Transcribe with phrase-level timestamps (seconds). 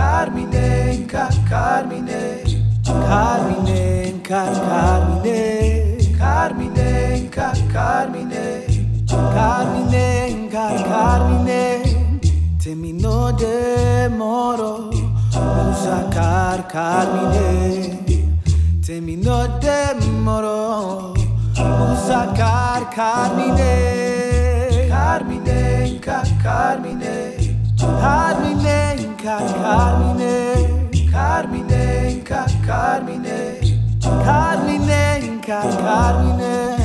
[0.00, 2.42] Carmine, car, Carmine,
[2.82, 8.64] Carmine, car, Carmine, Carmine, car, Carmine,
[9.06, 12.18] Carmine, car, Carmine,
[12.58, 18.38] terminó de moro, usa car, Carmine,
[18.80, 21.12] terminó de moro,
[21.52, 27.40] usa car, Carmine, Carmine, car, Carmine.
[27.80, 28.89] Carmine, Car
[29.22, 33.58] Carmine, Carmine, Car Carmine,
[34.00, 36.78] Carmine, Car Carmine.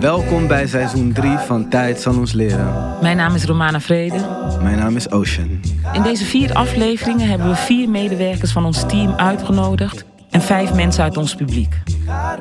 [0.00, 2.96] Welkom bij seizoen 3 van Tijd zal ons leren.
[3.00, 4.16] Mijn naam is Romana Vrede.
[4.62, 5.60] Mijn naam is Ocean.
[5.92, 11.02] In deze vier afleveringen hebben we vier medewerkers van ons team uitgenodigd en vijf mensen
[11.02, 11.82] uit ons publiek.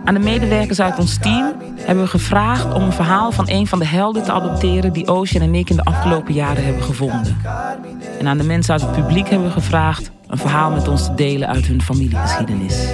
[0.03, 3.79] Aan de medewerkers uit ons team hebben we gevraagd om een verhaal van een van
[3.79, 7.37] de helden te adopteren die Ocean en ik in de afgelopen jaren hebben gevonden.
[8.19, 11.13] En aan de mensen uit het publiek hebben we gevraagd een verhaal met ons te
[11.13, 12.87] delen uit hun familiegeschiedenis.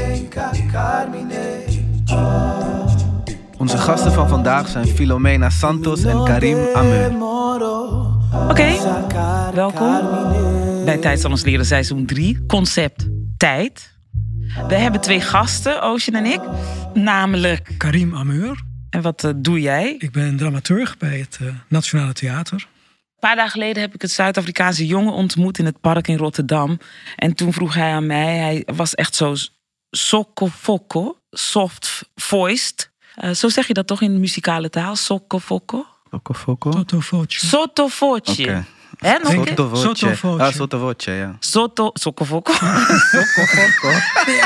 [3.58, 7.12] Onze gasten van vandaag zijn Filomena Santos en Karim Ameur.
[8.50, 8.76] Oké,
[9.54, 10.00] welkom
[10.86, 13.98] bij Tijd zal ons leren seizoen 3, concept tijd.
[14.50, 16.42] We hebben twee gasten, Ocean en ik,
[16.94, 17.70] namelijk...
[17.78, 18.62] Karim Ameur.
[18.90, 19.96] En wat uh, doe jij?
[19.98, 22.58] Ik ben dramaturg bij het uh, Nationale Theater.
[22.58, 26.80] Een paar dagen geleden heb ik het Zuid-Afrikaanse jongen ontmoet in het park in Rotterdam.
[27.16, 29.36] En toen vroeg hij aan mij, hij was echt zo
[29.90, 32.92] sokkofokko, soft-voiced.
[33.24, 35.86] Uh, zo zeg je dat toch in de muzikale taal, sokkofokko?
[36.12, 36.72] Sokkofokko?
[36.72, 37.46] Sottovoce.
[37.46, 38.42] Sottovoce.
[38.42, 38.66] Oké.
[39.00, 39.48] Hè, nog een keer?
[39.48, 39.82] Sottovoce.
[39.82, 40.44] Sottovoce.
[40.44, 41.36] Ah, sottovoce, ja.
[41.40, 42.54] Sotto, sokkofokko.
[43.12, 43.88] Sokkofokko.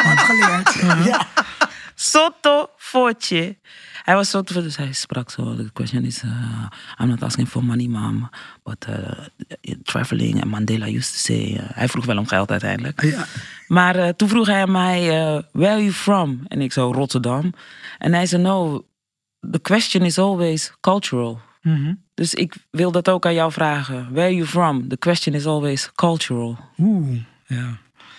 [0.03, 1.05] wat geleerd.
[1.05, 1.27] Ja.
[1.95, 3.57] Sottovoce.
[4.03, 5.55] Hij was zo tevreden, dus hij sprak zo.
[5.55, 6.31] The question is, uh,
[6.99, 8.29] I'm not asking for money, mom.
[8.63, 11.53] But uh, traveling and Mandela used to say...
[11.53, 13.01] Uh, hij vroeg wel om geld uiteindelijk.
[13.01, 13.25] Ja.
[13.67, 16.41] Maar uh, toen vroeg hij mij, uh, where are you from?
[16.47, 17.53] En ik zo, Rotterdam.
[17.97, 18.85] En hij zei, no,
[19.51, 21.39] the question is always cultural.
[21.63, 21.93] Mhm.
[22.13, 24.03] Dus ik wil dat ook aan jou vragen.
[24.11, 24.87] Where are you from?
[24.87, 26.59] The question is always cultural.
[26.77, 27.77] Oeh, ja.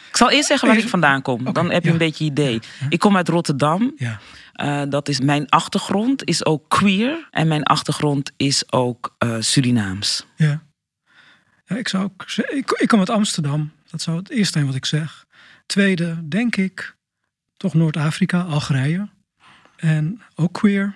[0.08, 1.52] Ik zal eerst zeggen waar ik vandaan kom.
[1.52, 1.92] Dan heb je ja.
[1.92, 2.60] een beetje idee.
[2.88, 3.92] Ik kom uit Rotterdam.
[3.96, 4.20] Ja.
[4.62, 10.26] Uh, dat is mijn achtergrond is ook queer en mijn achtergrond is ook uh, Surinaams.
[10.36, 10.62] Ja.
[11.64, 13.72] ja ik, zou ook, ik, ik kom uit Amsterdam.
[13.90, 15.24] Dat zou het eerste zijn wat ik zeg.
[15.66, 16.96] Tweede, denk ik,
[17.56, 19.08] toch Noord-Afrika, Algerije.
[19.76, 20.94] En ook queer.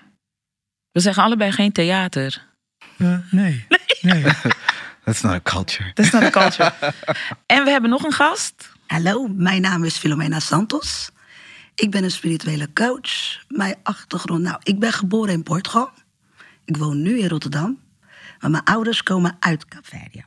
[0.98, 2.46] We zeggen allebei geen theater.
[2.96, 3.66] Eh, nee.
[4.00, 4.22] nee.
[5.04, 5.90] That's not a culture.
[5.94, 6.72] Dat is naar de culture.
[7.46, 8.72] en we hebben nog een gast.
[8.86, 11.10] Hallo, mijn naam is Filomena Santos.
[11.74, 13.44] Ik ben een spirituele coach.
[13.48, 15.90] Mijn achtergrond, nou, ik ben geboren in Portugal.
[16.64, 17.80] Ik woon nu in Rotterdam.
[18.40, 20.24] Maar mijn ouders komen uit Kaapverdië.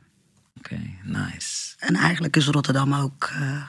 [0.58, 1.74] Oké, nice.
[1.78, 3.66] En eigenlijk is Rotterdam ook eh,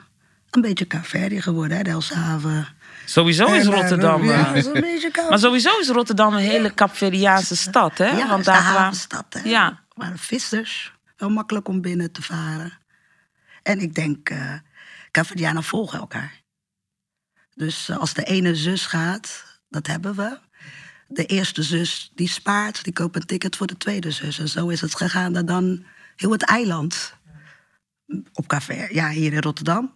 [0.49, 2.67] een beetje Kaapverdië geworden, hè, Delfshaven.
[3.05, 4.23] Sowieso is eh, Rotterdam.
[4.23, 8.05] Ja, eh, is een beetje Kaap- Maar sowieso is Rotterdam een hele Capverdiaanse stad, hè?
[8.07, 8.79] Ja, Want is de daar kwamen.
[8.81, 9.49] havenstad, hè.
[9.49, 9.83] Ja.
[9.93, 10.93] Waren vissers.
[11.17, 12.73] Wel makkelijk om binnen te varen.
[13.63, 14.31] En ik denk,
[15.11, 16.41] Kaapverdianen volgen elkaar.
[17.55, 20.39] Dus als de ene zus gaat, dat hebben we.
[21.07, 24.39] De eerste zus die spaart, die koopt een ticket voor de tweede zus.
[24.39, 27.13] En zo is het gegaan dat dan heel het eiland
[28.33, 28.87] op café.
[28.91, 29.93] Ja, hier in Rotterdam,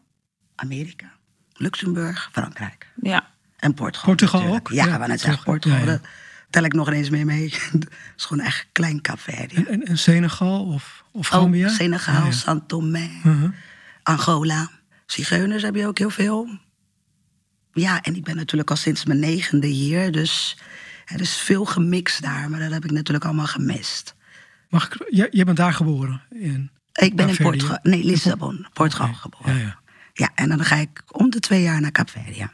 [0.56, 1.17] Amerika,
[1.58, 3.28] Luxemburg, Frankrijk Ja.
[3.58, 4.06] en Portugal.
[4.10, 4.70] Portugal natuurlijk.
[4.70, 4.76] ook?
[4.76, 5.20] Ja, Ja, we net toch?
[5.20, 5.78] zeggen Portugal.
[5.80, 5.92] Ja, ja.
[5.92, 6.02] Dat
[6.50, 7.54] tel ik nog ineens meer mee.
[7.72, 7.88] Het
[8.18, 9.32] is gewoon echt een klein café.
[9.32, 11.70] En, en, en Senegal of, of Ook Gambia?
[11.70, 12.56] Senegal, Ja, ja.
[12.62, 13.50] São Tomé, Mhm.
[14.04, 14.70] Angola.
[15.06, 16.48] Zigeuners heb je ook heel veel.
[17.74, 20.12] Ja, en ik ben natuurlijk al sinds mijn negende hier.
[20.12, 20.58] Dus
[21.06, 22.50] er is veel gemixt daar.
[22.50, 24.16] Maar dat heb ik natuurlijk allemaal gemist.
[24.70, 26.22] Mag ik, jij, jij bent daar geboren?
[26.30, 27.36] In, Ik ben in?
[27.38, 27.80] Portugal.
[27.84, 28.68] Nee, Lissabon.
[28.74, 29.56] Portugal geboren.
[29.56, 29.80] ja, ja.
[30.18, 32.50] Ja, en dan ga ik om de twee jaar naar Kaapverdië.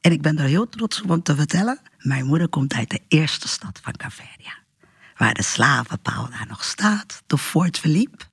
[0.00, 1.80] En ik ben er heel trots op om te vertellen.
[1.98, 4.52] Mijn moeder komt uit de eerste stad van Kaapverdië.
[5.16, 7.22] Waar de slavenpaal daar nog staat.
[7.26, 8.24] De Fort Philippe.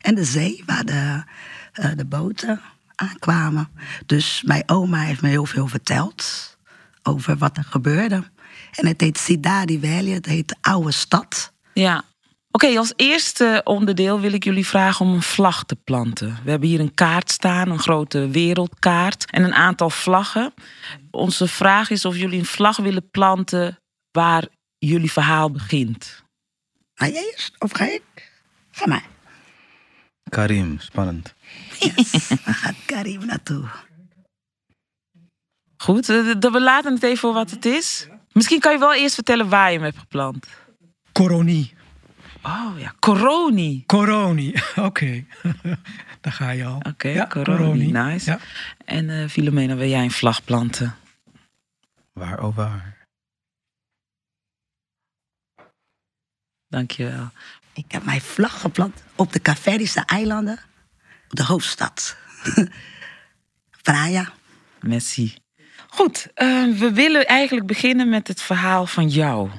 [0.00, 1.24] En de zee waar de,
[1.72, 2.60] eh, de boten
[2.94, 3.68] aankwamen.
[4.06, 6.56] Dus mijn oma heeft me heel veel verteld.
[7.02, 8.30] Over wat er gebeurde.
[8.72, 10.12] En het heet Cidade Velha.
[10.12, 11.52] Het heet de oude stad.
[11.72, 12.04] Ja.
[12.56, 16.38] Oké, als eerste onderdeel wil ik jullie vragen om een vlag te planten.
[16.44, 20.54] We hebben hier een kaart staan, een grote wereldkaart en een aantal vlaggen.
[21.10, 23.78] Onze vraag is of jullie een vlag willen planten
[24.10, 24.46] waar
[24.78, 26.24] jullie verhaal begint.
[26.94, 27.54] Ga jij eerst?
[27.58, 28.32] Of ga ik?
[28.70, 29.06] Ga maar.
[30.28, 31.34] Karim, spannend.
[31.78, 32.28] Yes.
[32.44, 33.64] Waar gaat Karim naartoe?
[35.76, 38.08] Goed, eh, we laten het even voor wat het is.
[38.32, 40.46] Misschien kan je wel eerst vertellen waar je hem hebt geplant.
[41.12, 41.75] Coronie.
[42.46, 43.84] Oh ja, coroni.
[43.86, 44.54] Coroni,
[44.88, 45.24] oké.
[46.20, 46.80] daar ga je al.
[46.88, 48.30] Oké, ja, Coroni, nice.
[48.30, 48.38] Ja.
[48.84, 50.94] En eh Filomena, wil jij een vlag planten?
[52.12, 53.06] Waar, oh waar.
[56.68, 57.30] Dankjewel.
[57.74, 60.58] Ik heb mijn vlag geplant op de Caverdische eilanden,
[61.28, 62.16] op de hoofdstad.
[63.82, 64.32] Praia.
[64.80, 65.34] Merci.
[65.88, 69.50] Goed, eh, we willen eigenlijk beginnen met het verhaal van jou,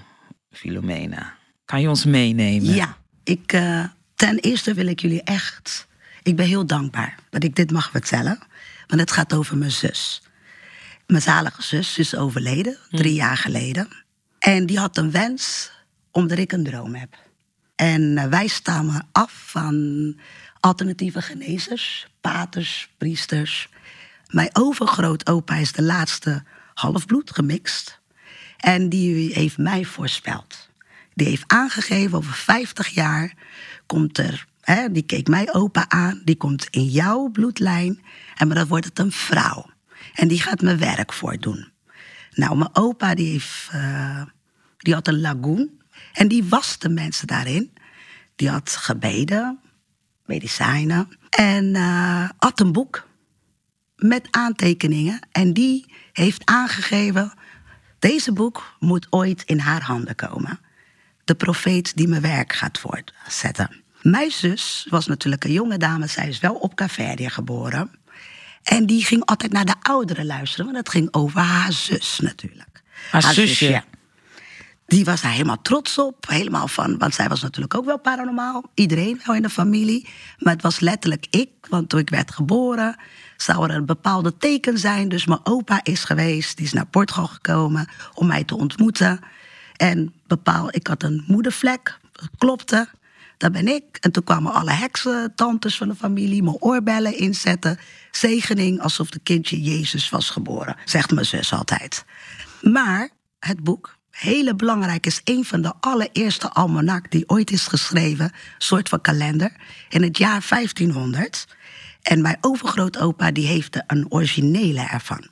[0.51, 1.36] Filomena.
[1.67, 2.73] Kan je ons meenemen?
[2.73, 3.83] Ja, ik, eh,
[4.15, 5.87] ten eerste wil ik jullie echt.
[6.23, 8.39] Ik ben heel dankbaar dat ik dit mag vertellen.
[8.87, 10.21] Want het gaat over mijn zus.
[11.07, 13.87] Mijn zalige zus is overleden, drie jaar geleden.
[14.39, 15.71] En die had een wens
[16.11, 17.15] omdat ik een droom heb.
[17.75, 20.15] En eh, wij stammen af van
[20.59, 23.69] alternatieve genezers, paters, priesters.
[24.27, 26.43] Mijn overgrootopa is de laatste
[26.73, 27.99] halfbloed gemixt.
[28.57, 30.66] En die heeft mij voorspeld.
[31.17, 33.33] Die heeft aangegeven over 50 jaar
[33.85, 38.01] komt er, hè, die keek mij opa aan, die komt in jouw bloedlijn.
[38.35, 39.69] En maar dan wordt het een vrouw.
[40.13, 41.71] En die gaat mijn werk voordoen.
[42.31, 44.21] Nou, mijn opa die heeft, eh,
[44.77, 45.69] die had een lagoon.
[46.13, 47.73] En die waste mensen daarin.
[48.35, 49.59] Die had gebeden,
[50.25, 51.09] medicijnen.
[51.29, 53.07] En eh, had een boek
[53.95, 55.19] met aantekeningen.
[55.31, 57.33] En die heeft aangegeven,
[57.99, 60.59] deze boek moet ooit in haar handen komen.
[61.27, 63.83] De profeet die mijn werk gaat voortzetten.
[64.01, 67.91] Mijn zus was natuurlijk een jonge dame, zij is wel op Caverdia geboren.
[68.63, 72.83] En die ging altijd naar de ouderen luisteren, want het ging over haar zus natuurlijk.
[73.11, 73.83] Haar zusje?
[74.85, 76.27] Die was daar helemaal trots op.
[76.27, 78.63] Helemaal van, want zij was natuurlijk ook wel paranormaal.
[78.73, 80.07] Iedereen wel in de familie.
[80.37, 82.95] Maar het was letterlijk ik, want toen ik werd geboren,
[83.37, 85.09] zou er een bepaalde teken zijn.
[85.09, 89.19] Dus mijn opa is geweest, die is naar Portugal gekomen om mij te ontmoeten.
[89.77, 92.87] En bepaal, ik had een moedervlek, dat klopte.
[93.37, 93.97] Dat ben ik.
[93.99, 97.79] En toen kwamen alle heksen, tantes van de familie, mijn oorbellen inzetten.
[98.11, 102.05] Zegening alsof de kindje Jezus was geboren, zegt mijn zus altijd.
[102.61, 103.09] Maar
[103.39, 108.89] het boek, hele belangrijk, is een van de allereerste almanak die ooit is geschreven, soort
[108.89, 109.51] van kalender,
[109.89, 111.47] in het jaar 1500.
[112.01, 115.27] En mijn overgrootopa die heeft een originele ervan.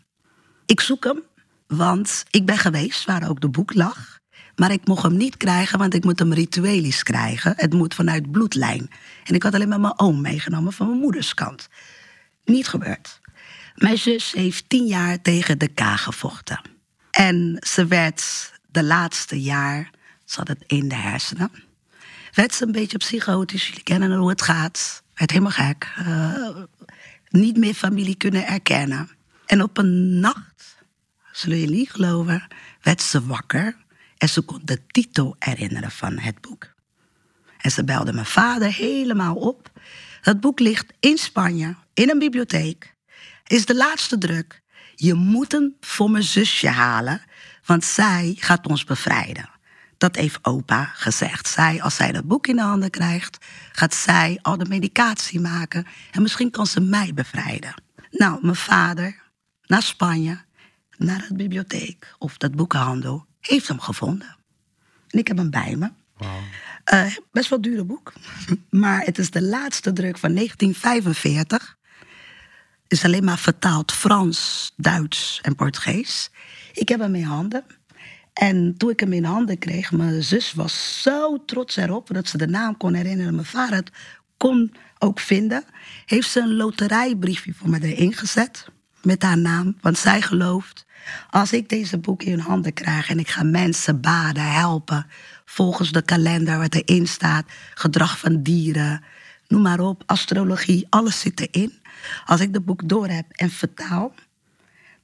[0.66, 1.24] Ik zoek hem,
[1.68, 4.15] want ik ben geweest waar ook de boek lag.
[4.56, 7.54] Maar ik mocht hem niet krijgen, want ik moet hem rituelisch krijgen.
[7.56, 8.90] Het moet vanuit bloedlijn.
[9.24, 11.70] En ik had alleen maar mijn oom meegenomen van mijn moeders kant.
[12.46, 13.20] Niet gebeurd.
[13.76, 16.62] Mijn zus heeft tien jaar tegen de K gevochten.
[17.12, 19.92] En ze werd de laatste jaar,
[20.26, 21.52] ze had het in de hersenen.
[22.32, 25.04] Werd ze een beetje psychotisch, jullie kennen hoe het gaat.
[25.14, 25.94] Werd helemaal gek.
[25.96, 26.50] Eh,
[27.30, 29.10] niet meer familie kunnen erkennen.
[29.46, 30.78] En op een nacht,
[31.32, 32.48] zullen je niet geloven,
[32.82, 33.76] werd ze wakker.
[34.26, 36.74] En ze kon de titel herinneren van het boek.
[37.58, 39.72] En ze belde mijn vader helemaal op.
[40.22, 42.96] Dat boek ligt in Spanje, in een bibliotheek.
[43.48, 44.62] Is de laatste druk.
[44.96, 47.22] Je moet hem voor mijn zusje halen,
[47.66, 49.50] want zij gaat ons bevrijden.
[49.98, 51.48] Dat heeft opa gezegd.
[51.48, 55.86] Zij, als zij dat boek in de handen krijgt, gaat zij al de medicatie maken.
[56.12, 57.74] En misschien kan ze mij bevrijden.
[58.12, 59.22] Nou, mijn vader
[59.66, 60.38] naar Spanje,
[60.98, 64.36] naar de bibliotheek of dat boekenhandel, heeft hem gevonden.
[65.10, 65.90] En ik heb hem bij me.
[66.94, 68.14] Uh, best wel dure boek.
[68.70, 71.78] Maar het is de laatste druk van 1945.
[72.88, 76.30] Is alleen maar vertaald Frans, Duits en Portugees.
[76.74, 77.64] Ik heb hem in handen.
[78.34, 82.38] En toen ik hem in handen kreeg, mijn zus was zo trots erop dat ze
[82.38, 83.36] de naam kon herinneren.
[83.36, 83.92] Mijn vader het
[84.38, 85.64] kon ook vinden.
[86.06, 88.68] Heeft ze een loterijbriefje voor me erin gezet.
[89.06, 89.78] Met haar naam.
[89.82, 90.86] Want zij gelooft.
[91.30, 95.06] Als ik deze boek in handen krijg en ik ga mensen baden, helpen.
[95.46, 97.46] Volgens de kalender wat erin staat.
[97.74, 99.04] Gedrag van dieren.
[99.48, 100.04] Noem maar op.
[100.06, 100.88] Astrologie.
[100.90, 101.74] Alles zit erin.
[102.26, 104.14] Als ik het boek door heb en vertaal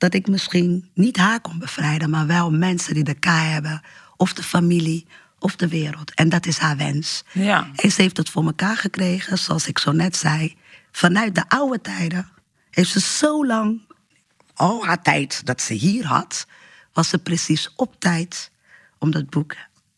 [0.01, 3.81] dat ik misschien niet haar kon bevrijden, maar wel mensen die de K hebben,
[4.17, 5.05] of de familie,
[5.39, 6.13] of de wereld.
[6.13, 7.23] En dat is haar wens.
[7.31, 7.69] Ja.
[7.75, 10.55] En ze heeft het voor elkaar gekregen, zoals ik zo net zei.
[10.91, 12.29] Vanuit de oude tijden
[12.71, 13.81] heeft ze zo lang,
[14.53, 16.47] al haar tijd dat ze hier had,
[16.93, 18.51] was ze precies op tijd
[18.97, 19.55] om dat boek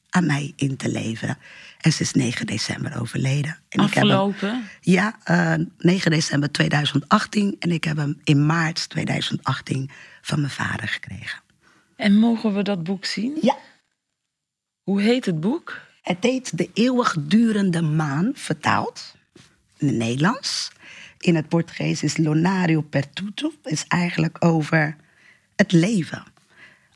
[0.10, 1.38] aan mij in te leveren.
[1.82, 3.58] En ze is 9 december overleden.
[3.70, 4.34] En Afgelopen?
[4.34, 5.18] Ik heb hem, ja,
[5.58, 7.56] uh, 9 december 2018.
[7.60, 9.90] En ik heb hem in maart 2018
[10.22, 11.42] van mijn vader gekregen.
[11.96, 13.38] En mogen we dat boek zien?
[13.42, 13.58] Ja.
[14.84, 15.80] Hoe heet het boek?
[16.02, 19.16] Het heet De eeuwigdurende maan, vertaald
[19.78, 20.72] in het Nederlands.
[21.24, 23.52] In het Portugees is Lonario Pertuto.
[23.64, 24.96] is eigenlijk over
[25.56, 26.24] het leven.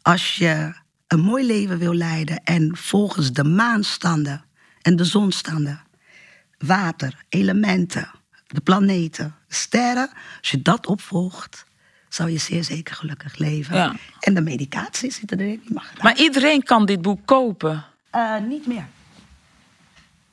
[0.01, 0.73] Als je
[1.07, 4.43] een mooi leven wil leiden en volgens de maanstanden
[4.81, 5.81] en de zonstanden,
[6.57, 8.09] water, elementen,
[8.47, 10.09] de planeten, de sterren.
[10.39, 11.65] Als je dat opvolgt,
[12.09, 13.75] zou je zeer zeker gelukkig leven.
[13.75, 13.95] Ja.
[14.19, 15.61] En de medicatie zit erin.
[15.65, 17.85] Die mag Maar iedereen kan dit boek kopen.
[18.09, 18.85] Eh, niet meer.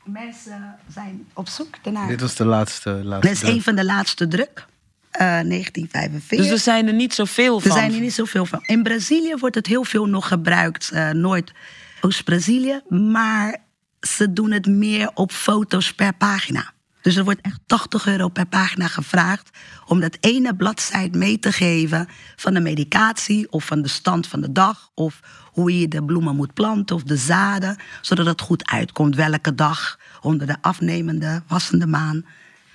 [0.05, 2.09] Mensen zijn op zoek ernaar.
[2.09, 2.91] Dit was de laatste.
[2.91, 4.67] laatste Dit is een van de laatste druk.
[5.11, 6.39] eh 1945.
[6.39, 7.73] Dus er zijn er niet zoveel Er van.
[7.73, 8.61] zijn er niet zoveel van.
[8.67, 10.91] In Brazilië wordt het heel veel nog gebruikt.
[10.91, 11.53] eh Noord,
[12.01, 12.81] Oost-Brazilië.
[12.89, 13.57] Maar
[14.01, 16.73] ze doen het meer op foto's per pagina.
[17.03, 19.51] Dus er wordt echt 80 euro per pagina gevraagd
[19.87, 24.41] om dat ene bladzijde mee te geven van de medicatie of van de stand van
[24.41, 25.21] de dag of
[25.55, 29.99] hoe je de bloemen moet planten of de zaden, zodat het goed uitkomt welke dag
[30.21, 32.25] onder de afnemende, wassende maan.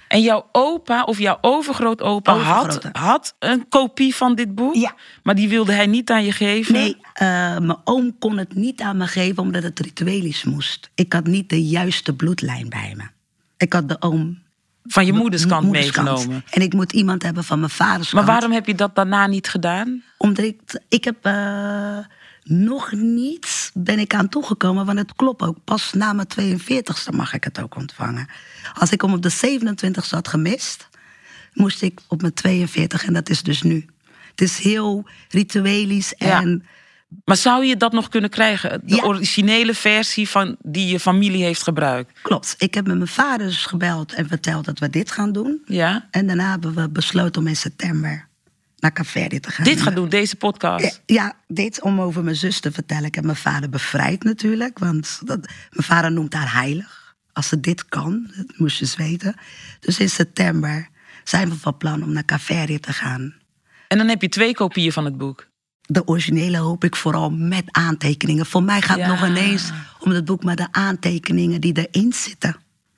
[0.07, 4.75] En jouw opa of jouw overgrootopa had, had een kopie van dit boek?
[4.75, 4.95] Ja.
[5.23, 6.73] Maar die wilde hij niet aan je geven?
[6.73, 10.89] Nee, eh, mijn oom kon het niet aan me geven omdat het rituelisch moest.
[10.95, 13.03] Ik had niet de juiste bloedlijn bij me.
[13.57, 14.39] Ik had de oom.
[14.83, 16.07] Van je moederskant moederskant.
[16.07, 16.43] meegenomen.
[16.49, 18.35] En ik moet iemand hebben van mijn vaders Maar kant.
[18.35, 20.03] waarom heb je dat daarna niet gedaan?
[20.17, 21.97] Omdat ik, ik heb eh,
[22.49, 25.57] nog niet ben ik aan toegekomen, want het klopt ook.
[25.63, 28.27] Pas na mijn 42ste mag ik het ook ontvangen.
[28.73, 30.89] Als ik hem op de 27ste had gemist,
[31.53, 33.85] moest ik op mijn 42 en dat is dus nu.
[34.29, 36.41] Het is heel rituelisch Ja.
[36.41, 36.63] en
[37.25, 38.81] Maar zou je dat nog kunnen krijgen?
[38.83, 39.03] De Ja.
[39.03, 42.19] originele versie van die je familie heeft gebruikt?
[42.21, 42.55] klopt.
[42.57, 45.61] Ik heb met mijn vaders gebeld en verteld dat we dit gaan doen.
[45.65, 46.07] Ja?
[46.11, 48.27] En daarna hebben we besloten om in september
[48.79, 49.65] naar Café te gaan.
[49.65, 51.01] Dit gaat doen, deze podcast.
[51.05, 53.05] Ja, dit om over mijn zus te vertellen.
[53.05, 54.79] Ik heb mijn vader bevrijd natuurlijk.
[54.79, 55.39] Want dat,
[55.71, 57.15] mijn vader noemt haar heilig.
[57.33, 59.35] Als ze dit kan, dat moest je eens weten.
[59.79, 60.87] Dus in september
[61.23, 63.33] zijn we van plan om naar Café te gaan.
[63.87, 65.47] En dan heb je twee kopieën van het boek.
[65.81, 68.45] De originele hoop ik vooral met aantekeningen.
[68.45, 69.11] Voor mij gaat het Ja.
[69.11, 72.55] nog ineens om het boek met de aantekeningen die erin zitten.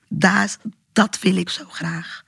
[0.08, 0.56] Daar,
[0.92, 2.21] dat wil ik zo graag.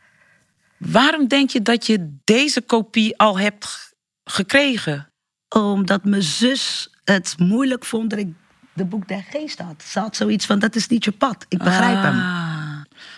[0.79, 5.13] Waarom denk je dat je deze kopie al hebt gekregen?
[5.49, 8.29] Omdat mijn zus het moeilijk vond dat ik
[8.73, 9.83] de boek der geest had.
[9.87, 11.47] Ze had zoiets van, dat is niet je pad.
[11.49, 12.19] Ik begrijp hem.
[12.19, 12.53] Ah.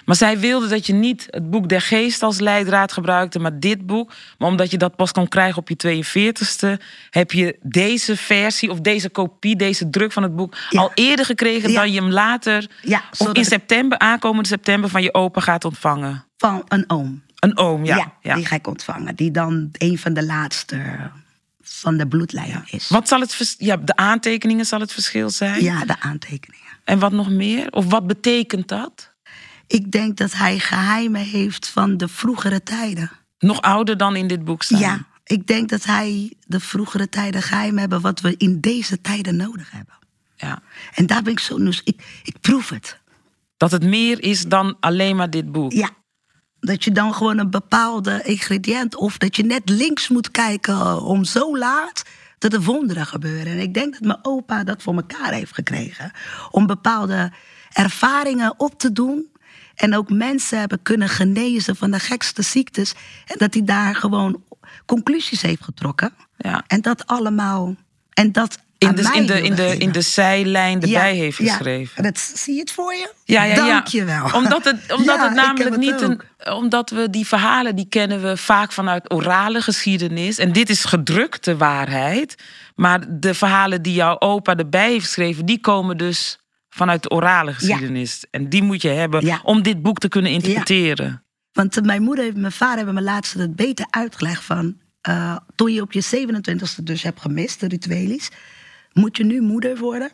[0.04, 3.86] Maar zij wilde dat je niet het boek der geest als leidraad gebruikte, maar dit
[3.86, 4.12] boek.
[4.38, 8.80] Maar omdat je dat pas kon krijgen op je 42ste, heb je deze versie of
[8.80, 10.80] deze kopie, deze druk van het boek Ja.
[10.80, 11.80] al eerder gekregen Ja.
[11.80, 16.25] dan je hem later Ja, of in september, aankomende september, van je opa gaat ontvangen.
[16.36, 17.22] Van een oom.
[17.46, 18.12] Een oom, ja.
[18.20, 18.34] ja.
[18.34, 19.16] die ga ik ontvangen.
[19.16, 21.10] Die dan een van de laatste
[21.60, 22.88] van de bloedlijn is.
[22.88, 25.62] Wat zal het ja, de aantekeningen zal het verschil zijn?
[25.62, 26.66] Ja, de aantekeningen.
[26.84, 27.72] En wat nog meer?
[27.72, 29.14] Of wat betekent dat?
[29.66, 33.10] Ik denk dat hij geheimen heeft van de vroegere tijden.
[33.38, 34.78] Nog ouder dan in dit boek staan.
[34.78, 39.36] Ja, ik denk dat hij de vroegere tijden geheimen hebben wat we in deze tijden
[39.36, 39.94] nodig hebben.
[40.36, 40.62] ja.
[40.94, 41.80] En daar ben ik zo nieuws.
[41.84, 42.98] Ik, ik proef het.
[43.56, 45.72] Dat het meer is dan alleen maar dit boek.
[45.72, 45.90] Ja.
[46.60, 48.96] Dat je dan gewoon een bepaalde ingrediënt...
[48.96, 52.02] of dat je net links moet kijken om zo laat...
[52.38, 53.52] dat er wonderen gebeuren.
[53.52, 56.12] En ik denk dat mijn opa dat voor elkaar heeft gekregen.
[56.50, 57.32] Om bepaalde
[57.72, 59.26] ervaringen op te doen...
[59.75, 62.94] en ook mensen hebben kunnen genezen van de gekste ziektes...
[63.26, 64.42] en dat hij daar gewoon
[64.86, 66.12] conclusies heeft getrokken.
[66.36, 66.64] Ja.
[66.66, 67.75] En dat allemaal...
[68.12, 69.80] En dat In aan de, in, de, in, de, geven.
[69.80, 71.52] in de zijlijn erbij Ja, heeft ja.
[71.52, 72.02] geschreven.
[72.02, 73.12] Dat, zie je het voor je?
[73.25, 73.66] Ja, ja, ja.
[73.66, 74.30] Dank je wel.
[74.32, 76.20] Omdat het, omdat Ja, het namelijk het niet een.
[76.52, 80.38] Omdat we die verhalen die kennen we vaak vanuit orale geschiedenis.
[80.38, 82.34] En dit is gedrukte waarheid.
[82.74, 86.38] Maar de verhalen die jouw opa erbij heeft geschreven, die komen dus
[86.68, 88.24] vanuit de orale geschiedenis.
[88.30, 89.40] En die moet je hebben Ja.
[89.42, 91.22] om dit boek te kunnen interpreteren.
[91.52, 94.76] Want eh, mijn moeder en mijn vader hebben me laatst het beter uitgelegd van...
[95.00, 98.28] eh, toen je op je 27e dus hebt gemist, de rituelis...
[98.92, 100.10] moet je nu moeder worden.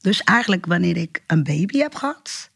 [0.00, 2.50] Dus eigenlijk wanneer ik een baby heb gehad...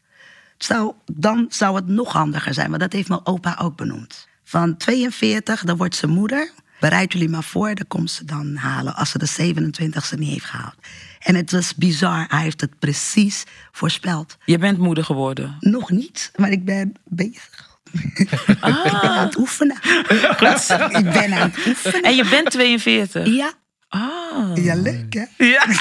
[0.63, 2.69] Zou, dan zou het nog handiger zijn.
[2.69, 4.27] Want dat heeft mijn opa ook benoemd.
[4.43, 6.51] Van 42, dan wordt ze moeder.
[6.79, 8.95] Bereid jullie maar voor, dan komt ze dan halen...
[8.95, 10.75] als ze de 27e niet heeft gehaald.
[11.19, 14.37] En het was bizar, hij heeft het precies voorspeld.
[14.45, 15.55] Je bent moeder geworden.
[15.59, 17.67] Nog niet, maar ik ben bezig.
[18.59, 18.85] Ah.
[18.85, 19.75] Ik ben aan het oefenen.
[19.83, 22.01] Ik ben aan het oefenen.
[22.01, 23.25] En je bent 42.
[23.27, 23.51] Ja,
[23.89, 24.55] Ah.
[24.63, 25.45] ja leuk hè?
[25.45, 25.65] Ja.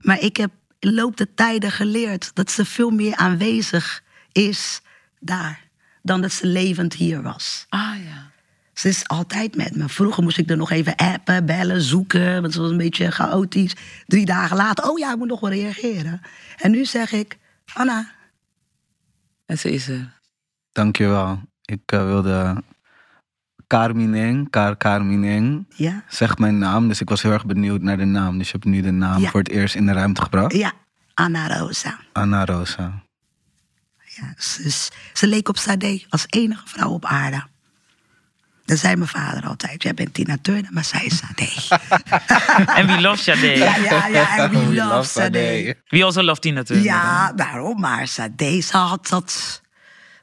[0.00, 4.02] Maar ik heb in de loop der tijden geleerd dat ze veel meer aanwezig
[4.32, 4.80] is
[5.20, 5.64] daar.
[6.02, 7.66] Dan dat ze levend hier was.
[7.68, 8.30] Ah ja.
[8.72, 9.88] Ze is altijd met me.
[9.88, 12.40] Vroeger moest ik er nog even appen, bellen, zoeken.
[12.40, 13.74] Want ze was een beetje chaotisch.
[14.06, 16.20] Drie dagen later, oh ja, ik moet nog wel reageren.
[16.56, 17.38] En nu zeg ik,
[17.74, 18.14] Anna,
[19.46, 20.20] En ze is er.
[20.72, 21.40] Dankjewel.
[21.64, 22.62] Ik eh, wilde
[23.66, 26.88] Carmineng, Car Carmineng, ja, zegt mijn naam.
[26.88, 28.38] Dus ik was heel erg benieuwd naar de naam.
[28.38, 29.30] Dus je hebt nu de naam Ja.
[29.30, 30.52] voor het eerst in de ruimte gebracht.
[30.56, 30.72] ja,
[31.14, 31.98] Anna Rosa.
[32.12, 33.02] Anna Rosa.
[34.04, 34.34] ja.
[34.36, 37.44] Ze, ze leek op Sade als enige vrouw op aarde.
[38.64, 41.48] Dan zei mijn vader altijd, jij bent Tina Turner, maar zij is Sade.
[42.78, 43.46] En wie loves Sade?
[43.46, 45.76] ja, ja, ja, en we We love love Sade.
[45.88, 46.84] Wie also loved Tina Turner?
[46.84, 47.80] Ja, daarom.
[47.80, 49.62] Maar Sade, ze had dat...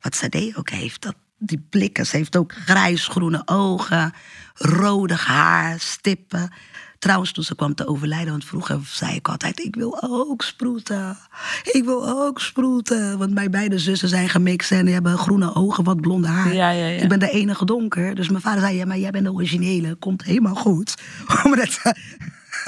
[0.01, 2.05] Wat Sade ook heeft, dat, die blikken.
[2.05, 4.13] Ze heeft ook grijs-groene ogen,
[4.53, 6.51] rodig haar, stippen.
[7.00, 9.59] Trouwens, toen ze kwam te overlijden, want vroeger zei ik altijd...
[9.59, 11.17] ik wil ook sproeten.
[11.63, 13.17] Ik wil ook sproeten.
[13.17, 16.53] Want mijn beide zussen zijn gemixt en die hebben groene ogen, wat blonde haar.
[16.53, 17.01] Ja, ja, ja.
[17.01, 18.15] Ik ben de enige donker.
[18.15, 19.95] Dus mijn vader zei, ja, maar jij bent de originele.
[19.95, 20.95] Komt helemaal goed.
[21.43, 21.81] Omdat-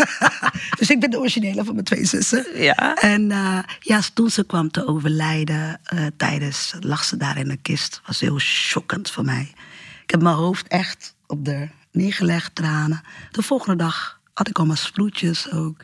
[0.79, 2.61] dus ik ben de originele van mijn twee zussen.
[2.61, 2.95] Ja.
[2.95, 7.57] En eh, ja, toen ze kwam te overlijden, eh, tijdens, lag ze daar in de
[7.57, 8.01] kist.
[8.05, 9.53] was heel shockend voor mij.
[10.03, 13.01] Ik heb mijn hoofd echt op de neergelegd, tranen.
[13.31, 15.75] De volgende dag had ik allemaal sproetjes ook.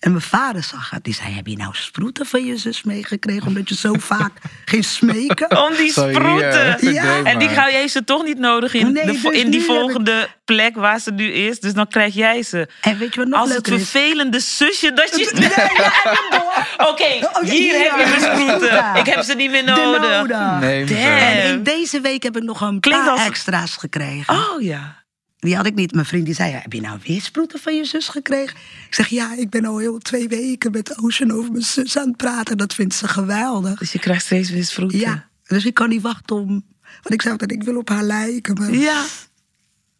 [0.00, 1.04] En mijn vader zag het.
[1.04, 3.46] Die zei, heb je nou sproeten van je zus meegekregen?
[3.46, 4.30] Omdat je zo vaak
[4.64, 5.62] ging smeken?
[5.64, 6.78] Om die sproeten.
[6.78, 9.60] verdween En die ga jij ze toch niet nodig in, Nee, de, dus in die
[9.60, 11.60] ik- volgende plek waar ze nu is.
[11.60, 12.68] Dus dan krijg jij ze.
[12.80, 13.74] En weet je wat nog Als het is?
[13.82, 15.30] vervelende zusje dat je...
[16.90, 18.74] Oké, ja, hier heb je mijn sproeten.
[18.76, 18.94] Ja.
[18.94, 20.00] Ik heb ze niet meer nodig.
[20.10, 20.60] nodig.
[20.60, 20.96] Nee.
[20.96, 24.34] En in deze week heb ik nog een Klinkt paar als- extra's gekregen.
[24.34, 25.02] Oh ja.
[25.44, 25.92] Die had ik niet.
[25.94, 28.56] Mijn vriend die zei, heb je nou weer sproeten van je zus gekregen?
[28.88, 32.08] Ik zeg, ja, ik ben al heel twee weken met Ocean over mijn zus aan
[32.08, 32.56] het praten.
[32.56, 33.78] Dat vindt ze geweldig.
[33.78, 34.98] Dus je krijgt steeds weer sproeten.
[34.98, 36.48] Ja, dus ik kan niet wachten om...
[37.02, 38.54] Want ik zei altijd, ik wil op haar lijken.
[38.54, 39.04] Maar Ja.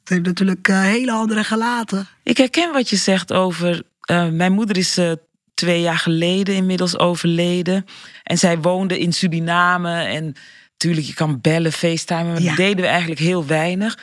[0.04, 2.06] ze heeft natuurlijk eh, hele andere gelaten.
[2.22, 3.82] Ik herken wat je zegt over.
[4.00, 5.12] eh, mijn moeder is eh,
[5.54, 7.84] twee jaar geleden inmiddels overleden.
[8.22, 10.02] En zij woonde in Suriname.
[10.02, 10.34] En
[10.72, 12.26] natuurlijk, je kan bellen, facetimen.
[12.32, 12.48] Maar Ja.
[12.48, 13.98] dat deden we eigenlijk heel weinig.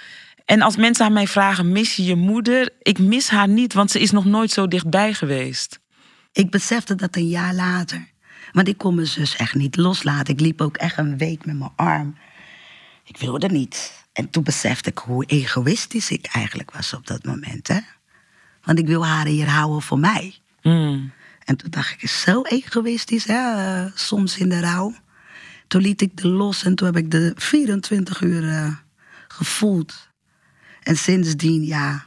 [0.45, 2.69] En als mensen aan mij vragen: mis je je moeder?
[2.81, 5.79] Ik mis haar niet, want ze is nog nooit zo dichtbij geweest.
[6.31, 8.09] Ik besefte dat een jaar later.
[8.51, 10.33] Want ik kon mijn zus echt niet loslaten.
[10.33, 12.17] Ik liep ook echt een week met mijn arm.
[13.03, 14.05] Ik wilde niet.
[14.13, 17.67] En toen besefte ik hoe egoïstisch ik eigenlijk was op dat moment.
[17.67, 17.79] Hè?
[18.63, 20.35] Want ik wil haar hier houden voor mij.
[20.61, 21.11] Hmm.
[21.43, 23.89] En toen dacht ik, zo egoïstisch, hè?
[23.95, 24.95] soms in de rouw.
[25.67, 28.75] Toen liet ik de los en toen heb ik de 24 uur eh,
[29.27, 30.09] gevoeld.
[30.83, 32.05] En sindsdien, ja,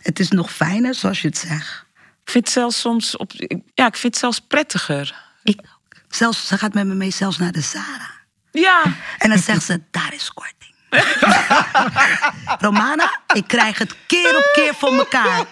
[0.00, 1.84] het is nog fijner, zoals je het zegt.
[2.24, 3.32] Ik vind het zelfs soms op.
[3.74, 5.14] Ja, ik vind het zelfs prettiger.
[5.42, 5.96] Ik ook.
[6.08, 8.10] Zelfs, ze gaat met me mee zelfs naar de Zara.
[8.50, 8.82] Ja.
[9.18, 10.60] En dan zegt ze, daar is korting.
[12.66, 15.44] Romana, ik krijg het keer op keer voor elkaar.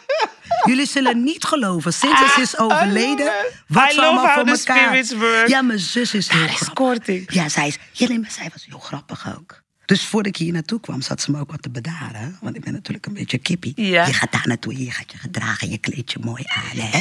[0.65, 1.93] Jullie zullen niet geloven.
[1.93, 3.33] Sinds ze is overleden,
[3.67, 5.49] wat ze allemaal voor elkaar.
[5.49, 6.75] Ja, mijn zus is heel Daar is grappig.
[6.75, 7.33] korting.
[7.33, 7.79] Ja, zij is.
[7.93, 9.60] Ja, nee, maar zij was heel grappig ook.
[9.91, 12.37] Dus voordat ik hier naartoe kwam, zat ze me ook wat te bedaren.
[12.41, 13.73] Want ik ben natuurlijk een beetje kippie.
[13.77, 14.07] Ja.
[14.07, 16.79] Je gaat daar naartoe, je gaat je gedragen, je kleedt je mooi aan.
[16.79, 16.99] Hè?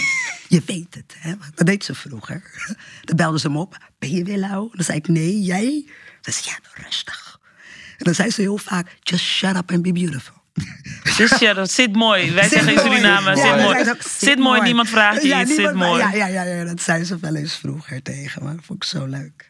[0.48, 1.16] Je weet het.
[1.20, 1.34] Hè?
[1.56, 2.44] Dat deed ze vroeger.
[3.04, 3.78] Dan belde ze me op.
[4.00, 4.70] Ben je weer lauw?
[4.74, 5.86] Dan zei ik, nee, jij?
[6.22, 7.40] Dan zei ze, ja, rustig.
[7.98, 10.36] En dan zei ze heel vaak, just shut up and be beautiful.
[11.18, 12.32] Dus ja, dat zit mooi.
[12.32, 12.80] Wij Zit zeggen in.
[12.80, 13.90] Suriname, zit mooi.
[13.90, 16.02] ook, Zit mooi, niemand vraagt je Ja, iets, zit mooi.
[16.02, 18.56] Ja, ja, ja, ja, dat zei ze wel eens vroeger tegen me.
[18.56, 19.49] Dat vond ik zo leuk.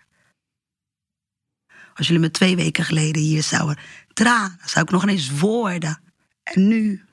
[2.00, 3.78] Als jullie me twee weken geleden hier zouden
[4.14, 6.02] tranen, zou ik nog ineens woorden.
[6.44, 7.06] En nu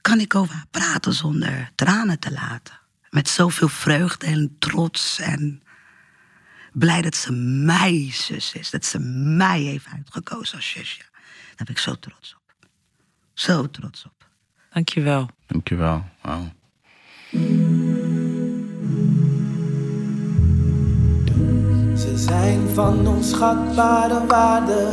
[0.00, 2.78] kan ik over haar praten zonder tranen te laten.
[3.10, 5.62] Met zoveel vreugde en trots en
[6.72, 8.70] blij dat ze mij zus is.
[8.70, 11.02] Dat ze mij heeft uitgekozen als zusje.
[11.56, 12.68] Daar ben ik zo trots op.
[13.34, 14.28] Zo trots op.
[14.70, 15.30] Dankjewel.
[15.46, 16.04] Dankjewel.
[16.22, 16.52] Wauw.
[22.78, 24.86] Van onschatbare waarde.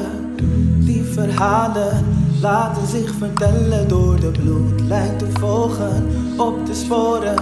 [0.80, 2.06] Die verhalen
[2.42, 6.08] laten zich vertellen door de bloedlijn te volgen.
[6.38, 7.36] Op de sporen,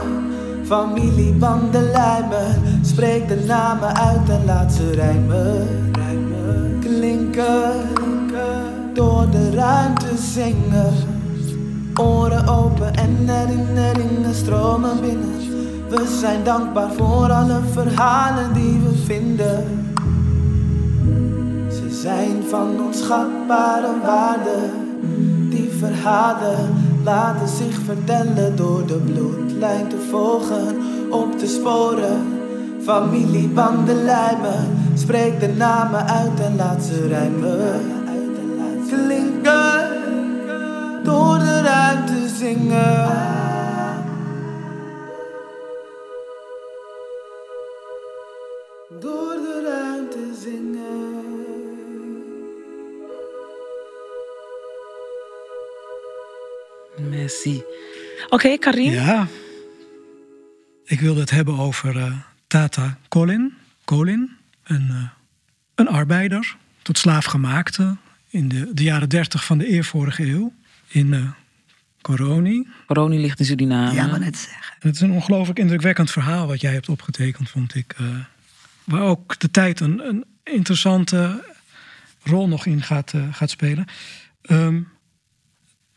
[0.65, 2.61] familiebanden lijmen.
[2.81, 5.67] Spreek de namen uit en laat ze rijmen.
[5.91, 6.79] rijmen.
[6.79, 7.71] Klinken,
[8.93, 10.93] door de ruimte zingen.
[11.95, 15.35] Oren open en herinneringen stromen binnen.
[15.89, 19.91] We zijn dankbaar voor alle verhalen die we vinden.
[22.03, 24.57] Zijn van onschatbare waarde.
[25.49, 30.77] Die verhalen laten zich vertellen door de bloedlijn te volgen.
[31.09, 32.21] Op de sporen,
[32.81, 34.77] familiebanden lijmen.
[34.93, 37.81] Spreek de namen uit en laat ze rijmen.
[38.87, 39.89] Klinken
[41.03, 43.42] door de ruimte zingen.
[57.33, 57.63] Merci.
[58.29, 58.91] Oké, Karim.
[58.91, 59.27] Ja.
[60.85, 62.17] Ik wilde het hebben over eh,
[62.47, 63.53] Tata Colin.
[63.85, 64.31] Colin,
[64.63, 65.07] een eh,
[65.75, 67.95] een arbeider, tot slaafgemaakte
[68.29, 70.53] in de, de jaren dertig van de eervorige eeuw
[70.87, 71.29] in uh,
[72.01, 72.67] Coroni.
[72.85, 73.93] Coroni ligt in Suriname.
[73.93, 74.75] Ja, maar net zeggen.
[74.79, 77.95] het is een ongelooflijk indrukwekkend verhaal wat jij hebt opgetekend, vond ik.
[78.01, 78.07] Uh,
[78.83, 81.43] waar ook de tijd een, een interessante
[82.23, 83.85] rol nog in gaat, uh, gaat spelen.
[84.41, 84.92] Um,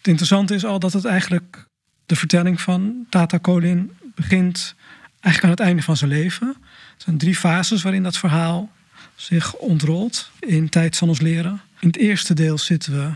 [0.07, 1.67] het interessante is al dat het eigenlijk
[2.07, 4.75] de vertelling van Tata Colin begint
[5.21, 6.49] eigenlijk aan het einde van zijn leven.
[6.59, 8.73] Er zijn drie fases waarin dat verhaal
[9.15, 11.61] zich ontrolt in Tijd van ons leren.
[11.81, 13.15] In het eerste deel zitten we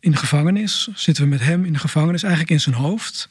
[0.00, 0.88] in de gevangenis.
[0.94, 3.28] Zitten we met hem in de gevangenis, eigenlijk in zijn hoofd.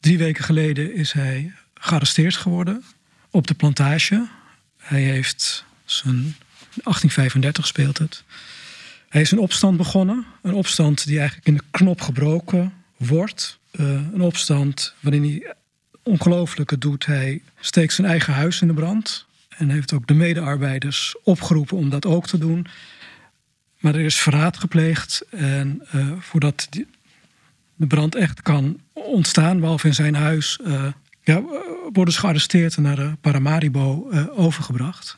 [0.00, 2.84] Drie weken geleden is hij gearresteerd geworden
[3.30, 4.28] op de plantage.
[4.78, 6.36] Hij heeft zijn
[6.82, 8.24] 1835 speelt het.
[9.12, 10.24] Hij is een opstand begonnen.
[10.42, 13.58] Een opstand die eigenlijk in de knop gebroken wordt.
[13.72, 15.54] Uh, een opstand waarin hij
[16.02, 17.06] ongelooflijke doet.
[17.06, 19.26] Hij steekt zijn eigen huis in de brand.
[19.48, 22.66] En heeft ook de medearbeiders opgeroepen om dat ook te doen.
[23.78, 25.24] Maar er is verraad gepleegd.
[25.30, 26.68] En uh, voordat
[27.74, 30.86] de brand echt kan ontstaan, behalve in zijn huis, uh,
[31.22, 31.42] ja,
[31.92, 35.16] worden ze gearresteerd en naar de Paramaribo overgebracht.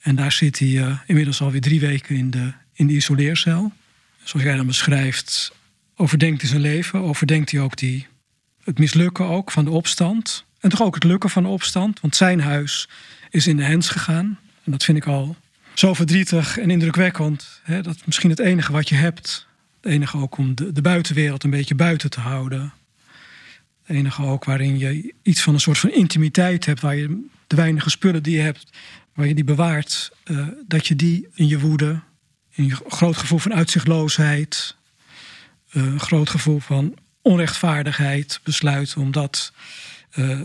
[0.00, 3.72] En daar zit hij inmiddels alweer drie weken in de, in de isoleercel.
[4.22, 5.52] Zoals jij dan beschrijft,
[5.96, 8.06] overdenkt hij zijn leven, overdenkt hij ook die,
[8.64, 10.44] het mislukken ook van de opstand.
[10.60, 12.88] En toch ook het lukken van de opstand, want zijn huis
[13.30, 14.38] is in de hens gegaan.
[14.64, 15.36] En dat vind ik al
[15.74, 17.60] zo verdrietig en indrukwekkend.
[17.62, 19.46] Hè, dat is misschien het enige wat je hebt.
[19.80, 22.72] Het enige ook om de, de buitenwereld een beetje buiten te houden.
[23.84, 27.56] Het enige ook waarin je iets van een soort van intimiteit hebt, waar je de
[27.56, 28.70] weinige spullen die je hebt,
[29.14, 32.00] waar je die bewaart, uh, dat je die in je woede,
[32.54, 34.76] je groot gevoel van uitzichtloosheid,
[35.72, 39.52] uh, een groot gevoel van onrechtvaardigheid besluit om dat
[40.14, 40.40] uh,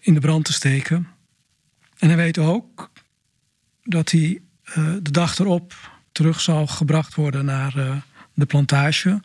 [0.00, 1.08] in de brand te steken.
[1.98, 2.90] En hij weet ook
[3.82, 4.40] dat hij
[5.02, 5.74] de dag erop
[6.12, 8.02] terug zal gebracht worden naar
[8.34, 9.20] de plantage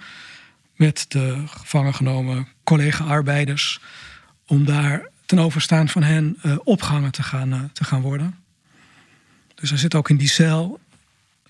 [0.76, 3.80] met de gevangen genomen collega-arbeiders
[4.46, 8.36] om daar ten overstaan van hen opgehangen te gaan, te gaan worden.
[9.56, 10.80] Dus hij zit ook in die cel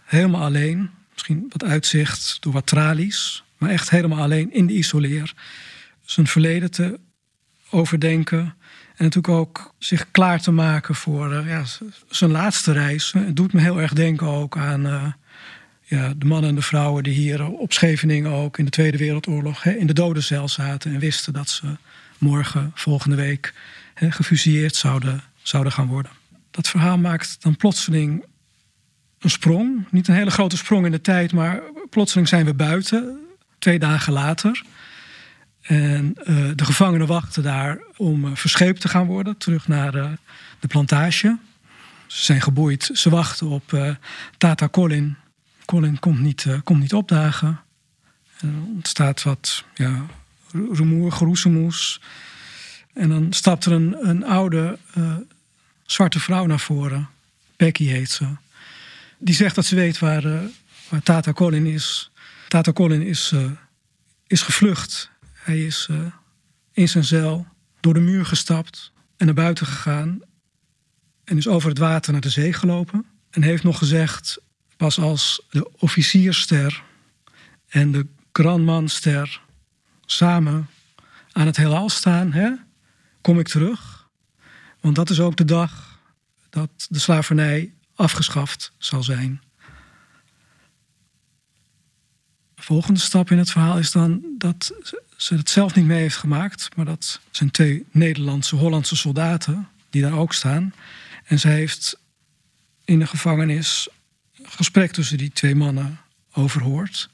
[0.08, 0.89] helemaal alleen.
[1.13, 3.43] Misschien wat uitzicht door wat tralies.
[3.58, 5.34] Maar echt helemaal alleen in de isoleer.
[6.06, 7.00] Zijn verleden te
[7.70, 8.56] overdenken.
[8.96, 11.63] En natuurlijk ook zich klaar te maken voor uh, ja,
[12.10, 13.12] zijn laatste reis.
[13.12, 15.04] Het doet me heel erg denken ook aan uh,
[15.84, 19.63] ja, de mannen en de vrouwen die hier op Scheveningen ook in de Tweede Wereldoorlog
[19.63, 20.93] hè, in de dodencel zaten.
[20.93, 21.76] En wisten dat ze
[22.17, 23.54] morgen, volgende week,
[23.93, 26.12] hè, gefusilleerd zouden, zouden gaan worden.
[26.52, 28.26] Dat verhaal maakt dan plotseling
[29.20, 29.86] een sprong.
[29.90, 33.20] Niet een hele grote sprong in de tijd, maar plotseling zijn we buiten.
[33.60, 34.64] Twee dagen later.
[35.62, 40.12] En uh, de gevangenen wachten daar om uh, verscheept te gaan worden, terug naar uh,
[40.60, 41.38] de plantage.
[42.06, 43.96] Ze zijn geboeid, ze wachten op
[44.38, 45.16] Tata Colin.
[45.66, 47.60] Colin komt niet, komt niet opdagen.
[48.40, 50.06] Er ontstaat wat ja,
[50.52, 52.02] rumoer, geroezemoes.
[52.94, 54.78] En dan stapt er een, een oude
[55.86, 57.10] zwarte vrouw naar voren.
[57.58, 58.26] Becky heet ze.
[59.18, 60.22] Die zegt dat ze weet waar,
[60.90, 62.12] waar Tata Colin is.
[62.48, 63.52] Tata Colin is, uh,
[64.28, 65.12] is gevlucht.
[65.34, 66.06] Hij is uh,
[66.72, 67.48] in zijn cel
[67.80, 70.22] door de muur gestapt en naar buiten gegaan.
[71.24, 73.06] En is over het water naar de zee gelopen.
[73.30, 74.42] En heeft nog gezegd,
[74.78, 76.84] pas als de officierster
[77.68, 79.42] en de grandmanster
[80.06, 80.68] samen
[81.32, 82.52] aan het heelal staan, hè,
[83.22, 84.08] kom ik terug.
[84.82, 86.00] Want dat is ook de dag
[86.50, 89.42] dat de slavernij afgeschaft zal zijn.
[92.56, 94.74] De volgende stap in het verhaal is dan dat
[95.18, 100.02] ze het zelf niet mee heeft gemaakt, maar dat zijn twee Nederlandse, Hollandse soldaten die
[100.02, 100.74] daar ook staan.
[101.24, 102.00] En ze heeft
[102.86, 103.88] in de gevangenis
[104.38, 106.00] een gesprek tussen die twee mannen
[106.34, 107.10] overhoord.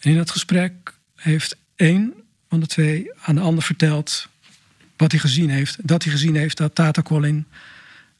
[0.00, 2.14] En in dat gesprek heeft één
[2.48, 4.28] van de twee aan de ander verteld
[4.96, 5.88] wat hij gezien heeft.
[5.88, 7.46] Dat hij gezien heeft dat Tata Colin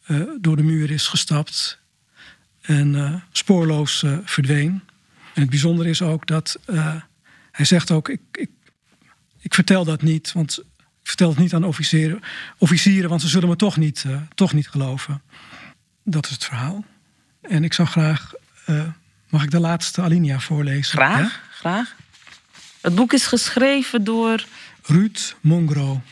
[0.07, 1.79] uh, door de muur is gestapt
[2.68, 4.83] en uh, spoorloos uh, verdween.
[5.35, 6.94] En het bijzondere is ook dat uh,
[7.50, 8.50] hij zegt ook: ik, ik,
[9.40, 10.59] ik, vertel dat niet, want
[11.02, 12.20] ik vertel het niet aan officieren,
[12.59, 15.22] officieren want ze zullen me toch niet, uh, toch niet geloven.
[16.04, 16.85] Dat is het verhaal.
[17.40, 18.33] En ik zou graag,
[18.66, 18.83] uh,
[19.28, 20.98] mag ik de laatste alinea voorlezen?
[20.98, 21.31] Graag, ja?
[21.50, 21.96] graag.
[22.81, 24.44] Het boek is geschreven door.
[24.83, 26.02] Ruud Mongro.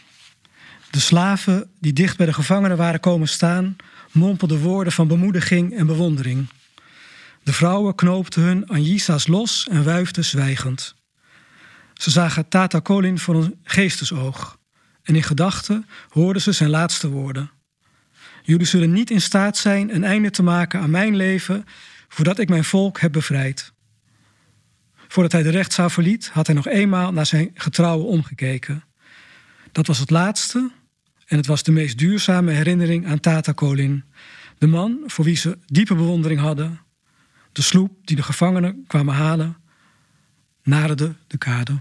[0.90, 3.76] De slaven die dicht bij de gevangenen waren komen staan,
[4.12, 6.48] mompelden woorden van bemoediging en bewondering.
[7.42, 10.94] De vrouwen knoopten hun anjisa's los en wuifden zwijgend.
[11.94, 14.58] Ze zagen Tata Colin voor een geestesoog
[15.02, 17.50] en in gedachten hoorden ze zijn laatste woorden.
[18.42, 21.64] Jullie zullen niet in staat zijn een einde te maken aan mijn leven
[22.08, 23.72] voordat ik mijn volk heb bevrijd.
[25.08, 28.84] Voordat hij de rechtszaal verliet, had hij nog eenmaal naar zijn getrouwen omgekeken.
[29.72, 30.70] Dat was het laatste
[31.26, 34.04] en het was de meest duurzame herinnering aan Tata Colin.
[34.58, 36.80] De man voor wie ze diepe bewondering hadden.
[37.52, 39.56] De sloep die de gevangenen kwamen halen,
[40.62, 41.78] naderde de kade.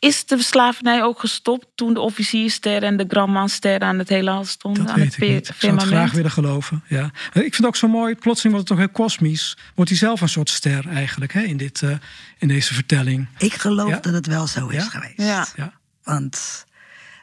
[0.00, 4.82] Is de slavernij ook gestopt toen de officiersterren en de grandmansterren aan het heelal stonden?
[4.82, 5.48] Dat aan weet het ik niet.
[5.48, 6.82] Ik zou het graag willen geloven.
[6.88, 7.04] Ja.
[7.04, 9.56] Ik vind het ook zo mooi, plotseling wordt het toch heel kosmisch.
[9.74, 11.96] Wordt hij zelf een soort ster eigenlijk hè, in, dit, uh,
[12.38, 13.26] in deze vertelling.
[13.38, 13.98] Ik geloof Ja?
[14.00, 14.88] dat het wel zo is Ja?
[14.90, 15.14] geweest.
[15.16, 15.46] Ja.
[15.56, 15.72] Ja.
[16.02, 16.66] Want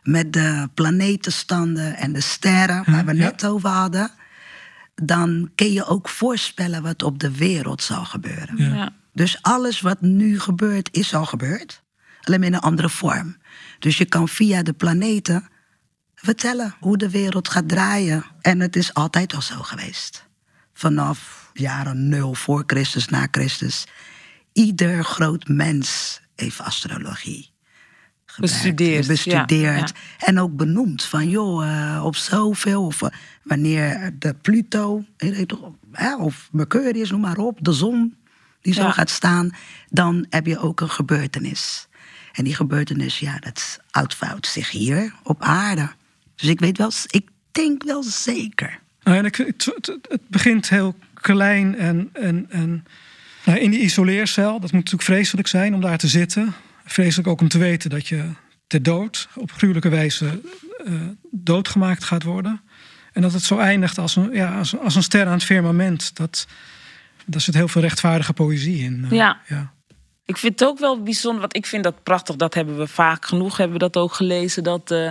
[0.05, 3.23] met de planetenstanden en de sterren waar we ja.
[3.23, 4.11] net over hadden,
[4.95, 8.57] dan kun je ook voorspellen wat op de wereld zal gebeuren.
[8.57, 8.75] Ja.
[8.75, 8.93] Ja.
[9.13, 11.83] Dus alles wat nu gebeurt, is al gebeurd.
[12.21, 13.37] Alleen maar in een andere vorm.
[13.79, 15.49] Dus je kan via de planeten
[16.15, 18.25] vertellen hoe de wereld gaat draaien.
[18.41, 20.25] En het is altijd al zo geweest.
[20.73, 23.87] Vanaf jaren nul voor Christus, na Christus.
[24.53, 27.54] Ieder groot mens heeft astrologie.
[28.37, 29.89] Bestudeerd, bestudeerd.
[29.89, 32.85] ja, En ook benoemd van, joh, eh, op zoveel.
[32.85, 33.09] Of eh,
[33.43, 35.03] wanneer de Pluto,
[35.91, 38.15] hè, of Mercurius, noem maar op, de zon,
[38.61, 38.91] die zo Ja.
[38.91, 39.49] gaat staan.
[39.89, 41.87] Dan heb je ook een gebeurtenis.
[42.33, 45.89] En die gebeurtenis, ja, dat uitvouwt zich hier op aarde.
[46.35, 48.79] Dus ik weet wel, ik denk wel zeker.
[49.03, 52.85] Nou, en ik, het, het- het begint heel klein en, en, en
[53.45, 54.51] nou, in die isoleercel.
[54.51, 56.53] Dat moet natuurlijk vreselijk zijn om daar te zitten.
[56.85, 58.29] Vreselijk ook om te weten dat je
[58.67, 60.41] ter dood op gruwelijke wijze
[60.85, 60.93] eh,
[61.31, 62.61] doodgemaakt gaat worden.
[63.13, 66.15] En dat het zo eindigt als een, ja, als, als een ster aan het firmament.
[66.15, 66.47] Dat,
[67.25, 69.05] daar zit heel veel rechtvaardige poëzie in.
[69.05, 69.39] eh, Ja.
[69.47, 69.73] ja.
[70.25, 72.35] Ik vind het ook wel bijzonder, want ik vind dat prachtig.
[72.35, 74.63] Dat hebben we vaak genoeg, hebben we dat ook gelezen.
[74.63, 75.09] Dat eh,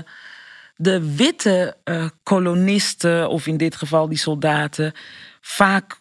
[0.77, 4.93] de witte eh, kolonisten, of in dit geval die soldaten,
[5.41, 6.01] vaak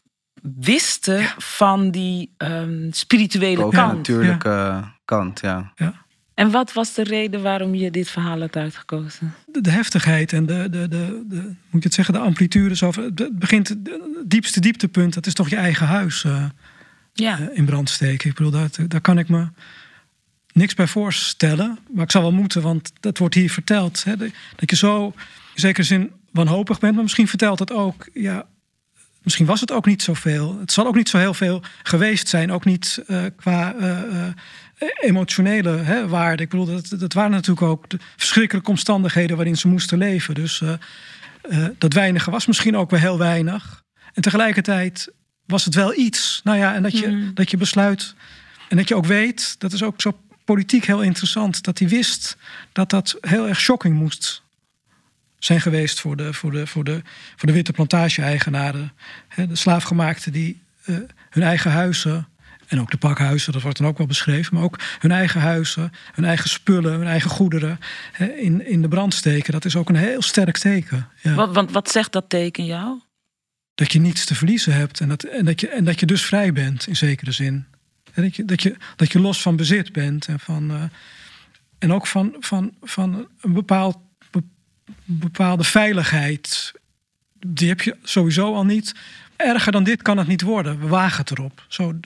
[0.59, 3.71] wisten van die ehm, spirituele kant.
[3.71, 5.73] Bovennatuurlijke kant, ja.
[6.33, 9.33] En wat was de reden waarom je dit verhaal had uitgekozen?
[9.45, 12.75] de, de heftigheid en de, de, de, de, moet je het zeggen, de amplitude.
[12.75, 13.89] Zo, het begint, het
[14.25, 16.45] diepste dieptepunt, dat is toch je eigen huis eh,
[17.13, 18.29] Ja, eh, in brand steken.
[18.29, 19.47] Ik bedoel, daar, daar kan ik me
[20.53, 21.79] niks bij voorstellen.
[21.91, 24.03] Maar ik zal wel moeten, want dat wordt hier verteld.
[24.03, 24.17] Hè,
[24.55, 25.05] dat je zo,
[25.53, 26.93] in zekere zin, wanhopig bent.
[26.93, 28.45] Maar misschien vertelt het ook, ja,
[29.23, 30.59] misschien was het ook niet zoveel.
[30.59, 32.51] Het zal ook niet zo heel veel geweest zijn.
[32.51, 34.33] Ook niet eh, qua eh, eh,
[34.77, 36.43] emotionele hè, waarde.
[36.43, 40.35] Ik bedoel, dat, dat waren natuurlijk ook de verschrikkelijke omstandigheden waarin ze moesten leven.
[40.35, 40.73] Dus eh,
[41.41, 43.83] eh, dat weinige was misschien ook wel heel weinig.
[44.13, 45.11] En tegelijkertijd
[45.45, 46.41] was het wel iets.
[46.43, 48.15] Nou ja, en dat je, dat je besluit.
[48.69, 52.37] En dat je ook weet, dat is ook zo politiek heel interessant, dat hij wist
[52.71, 54.43] dat dat heel erg shocking moest
[55.39, 57.01] zijn geweest voor de, voor de, voor de,
[57.35, 58.93] voor de witte plantage-eigenaren.
[59.35, 60.95] De slaafgemaakten die eh,
[61.29, 62.27] hun eigen huizen,
[62.67, 65.91] en ook de pakhuizen, dat wordt dan ook wel beschreven, maar ook hun eigen huizen,
[66.13, 67.79] hun eigen spullen, hun eigen goederen
[68.11, 69.53] hè, in, in de brand steken.
[69.53, 71.07] Dat is ook een heel sterk teken.
[71.21, 71.33] Ja.
[71.33, 72.99] wat, want wat zegt dat teken jou?
[73.75, 76.25] Dat je niets te verliezen hebt en dat, en dat, je, en dat je dus
[76.25, 77.65] vrij bent in zekere zin.
[78.13, 80.83] En dat, je, dat, je, dat je los van bezit bent en, van, eh,
[81.79, 83.97] en ook van, van, van een bepaald,
[84.31, 84.43] be-
[85.03, 86.71] bepaalde veiligheid.
[87.47, 88.95] Die heb je sowieso al niet.
[89.35, 90.79] Erger dan dit kan het niet worden.
[90.79, 91.65] We wagen het erop.
[91.67, 91.99] Zo,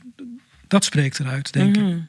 [0.67, 1.81] dat spreekt eruit, denk ik.
[1.83, 1.99] Mhm.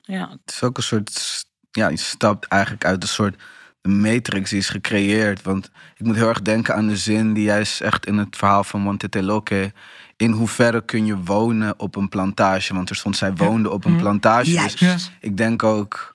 [0.00, 1.44] Ja, Het is ook een soort.
[1.70, 3.42] Ja, je stapt eigenlijk uit een soort.
[3.80, 5.42] De matrix die is gecreëerd.
[5.42, 8.64] Want ik moet heel erg denken aan de zin die jij zegt in het verhaal
[8.64, 9.72] van Monteteloque.
[10.16, 12.74] In hoeverre kun je wonen op een plantage?
[12.74, 14.50] Want er stond, zij woonde op een plantage.
[14.50, 14.78] Juist.
[14.78, 16.14] Dus ik denk ook.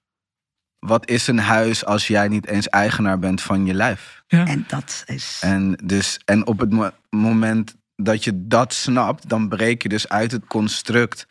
[0.80, 4.24] Wat is een huis als jij niet eens eigenaar bent van je lijf?
[4.28, 4.46] Ja.
[4.48, 5.40] En dat is.
[5.42, 10.10] En, dus, en op het mo- moment dat je dat snapt, dan breek je dus
[10.10, 11.28] uit het construct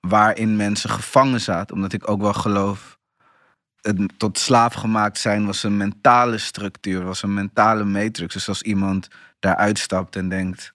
[0.00, 1.74] waarin mensen gevangen zaten.
[1.74, 2.98] Omdat ik ook wel geloof,
[3.80, 8.34] het tot slaaf gemaakt zijn was een mentale structuur, was een mentale matrix.
[8.34, 10.74] Dus als iemand daar uitstapt en denkt,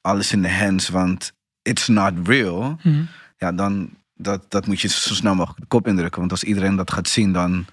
[0.00, 2.78] alles in de hands, want it's not real.
[2.82, 3.02] Mhm.
[3.36, 6.20] Ja, dan dat, dat moet je zo snel mogelijk de kop indrukken.
[6.20, 7.66] Want als iedereen dat gaat zien, dan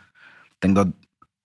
[0.44, 0.88] ik denk dat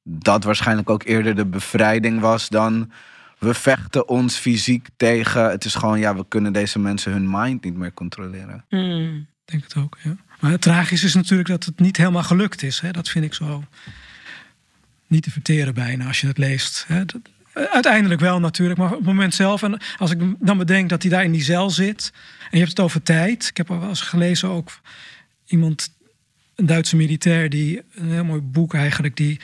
[0.03, 2.91] dat waarschijnlijk ook eerder de bevrijding was dan
[3.38, 5.51] we vechten ons fysiek tegen.
[5.51, 8.64] Het is gewoon, ja, we kunnen deze mensen hun mind niet meer controleren.
[8.68, 9.16] Mhm.
[9.16, 10.16] Ik denk het ook, ja.
[10.40, 12.81] Maar het tragisch is natuurlijk dat het niet helemaal gelukt is.
[12.81, 12.90] Hè?
[12.90, 13.64] Dat vind ik zo
[15.07, 16.85] niet te verteren bijna als je het leest.
[16.88, 17.05] Hè?
[17.05, 17.20] Dat-
[17.53, 19.62] eh, uiteindelijk wel natuurlijk, maar op het moment zelf...
[19.62, 22.12] en als ik dan bedenk dat hij daar in die cel zit...
[22.40, 23.47] en je hebt het over tijd.
[23.49, 24.81] Ik heb al wel eens gelezen ook
[25.47, 25.92] iemand,
[26.55, 27.51] een Duitse militair...
[27.51, 29.16] die een heel mooi boek eigenlijk...
[29.16, 29.40] die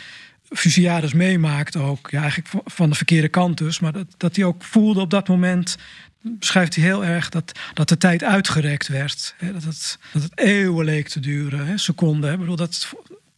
[0.51, 2.11] fusillades meemaakt ook.
[2.11, 3.81] Ja, eigenlijk van- de verkeerde kant dus.
[3.81, 5.77] Maar dat, dat hij ook voelde op dat moment
[6.23, 9.35] beschrijft hij heel erg dat, dat de tijd uitgerekt werd.
[9.37, 12.31] Hè, dat, het, dat het eeuwen leek te duren, hè, seconden.
[12.31, 12.37] Hè.
[12.37, 12.93] Bedoel, dat,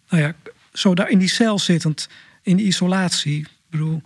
[0.08, 0.34] nou ja,
[0.72, 2.08] zo daar in die cel zittend,
[2.42, 3.46] in die isolatie.
[3.70, 4.02] Bedoel,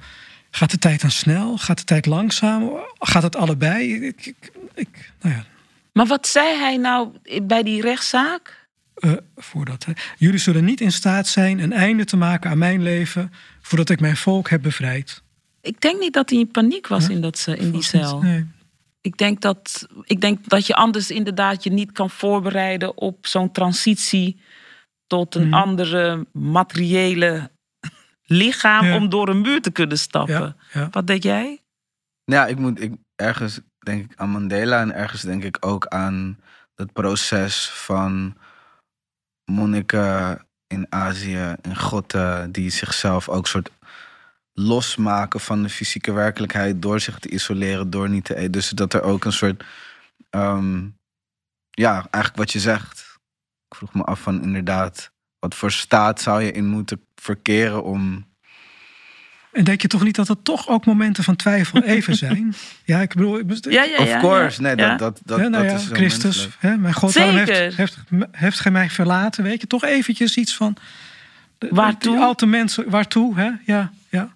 [0.51, 1.59] gaat de tijd dan snel?
[1.59, 2.71] Gaat de tijd langzaam?
[2.99, 4.05] Gaat het allebei?
[4.07, 5.45] Ik, ik, ik nou ja.
[5.93, 7.09] Maar wat zei hij nou
[7.43, 8.66] bij die rechtszaak?
[9.01, 9.93] Uh, voordat, hè.
[10.17, 14.01] Jullie zullen niet in staat zijn een einde te maken aan mijn leven voordat ik
[14.01, 15.23] mijn volk heb bevrijd.
[15.61, 18.21] Ik denk niet dat hij in paniek was in, dat, in die cel.
[18.23, 18.47] Nee.
[19.01, 23.53] Ik denk, dat, ik denk dat je anders inderdaad je niet kan voorbereiden op zo'n
[23.53, 24.41] transitie
[25.07, 25.55] tot een Mhm.
[25.55, 27.51] andere materiële
[28.43, 28.97] lichaam Ja.
[28.97, 30.35] om door een muur te kunnen stappen.
[30.73, 30.89] Ja, ja.
[30.91, 31.61] Wat denk jij?
[32.25, 36.39] Ja, ik moet ik, ergens denk ik aan Mandela en ergens denk ik ook aan
[36.75, 38.37] het proces van
[39.47, 43.71] monniken in Azië en gotten die zichzelf ook soort
[44.53, 48.53] losmaken van de fysieke werkelijkheid door zich te isoleren, door niet te eten.
[48.53, 49.65] Dus dat er ook een soort,
[50.31, 50.89] ehm,
[51.71, 53.19] ja, eigenlijk wat je zegt.
[53.69, 58.27] Ik vroeg me af van inderdaad, wat voor staat zou je in moeten verkeren om
[59.57, 62.55] En denk je toch niet dat er toch ook momenten van twijfel even zijn?
[62.85, 64.67] Ja, ik bedoel, ik bedoel- Ja, ja, Of ja, course, ja.
[64.67, 67.37] nee, dat, dat, dat, Ja, nou dat ja, is zo Christus, hè, mijn God, waarom
[67.37, 67.97] heeft, heeft,
[68.31, 69.45] heeft gij mij verlaten?
[69.45, 70.77] Weet je, toch eventjes iets van...
[71.71, 72.13] Waartoe?
[72.15, 73.51] Die alte mensen, waartoe, hè?
[73.65, 74.35] Ja, ja.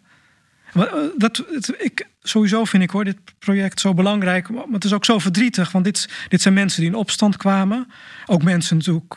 [0.75, 0.83] Eh,
[1.17, 4.49] Dat, het, ik, sowieso vind ik hoor, dit project zo belangrijk.
[4.51, 7.91] Maar het is ook zo verdrietig, want dit, dit zijn mensen die in opstand kwamen.
[8.27, 9.15] Ook mensen natuurlijk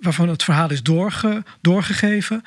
[0.00, 2.42] waarvan het verhaal is doorge, doorgegeven.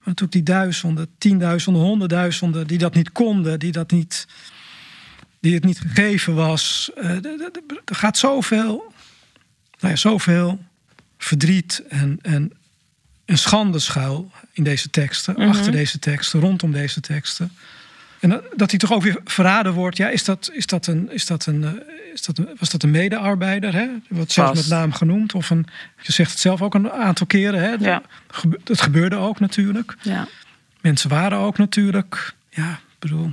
[0.00, 2.66] Maar natuurlijk die duizenden, tienduizenden, honderdduizenden...
[2.66, 4.26] die dat niet konden, die dat niet...
[5.40, 6.90] die het niet gegeven was.
[6.96, 7.10] Eh,
[7.84, 8.92] Er gaat zoveel,
[9.80, 10.64] nou ja, zoveel
[11.18, 12.52] verdriet en, en,
[13.24, 15.48] en schande schuil in deze teksten, Mhm.
[15.48, 17.52] achter deze teksten, rondom deze teksten.
[18.20, 19.96] En dat, hij toch ook weer verraden wordt.
[19.96, 21.70] Ja, is dat, is dat een, is dat een, eh,
[22.12, 23.74] is dat een, was dat een medearbeider?
[23.74, 23.88] Hè?
[24.08, 25.34] Wordt zelfs met naam genoemd.
[25.34, 25.66] Of een,
[26.02, 27.60] je zegt het zelf ook een aantal keren.
[27.60, 27.70] Hè?
[27.90, 28.02] Ja.
[28.64, 29.96] Dat gebeurde ook natuurlijk.
[30.02, 30.28] Ja.
[30.80, 32.34] Mensen waren ook natuurlijk.
[32.50, 33.32] Ja, ik bedoel.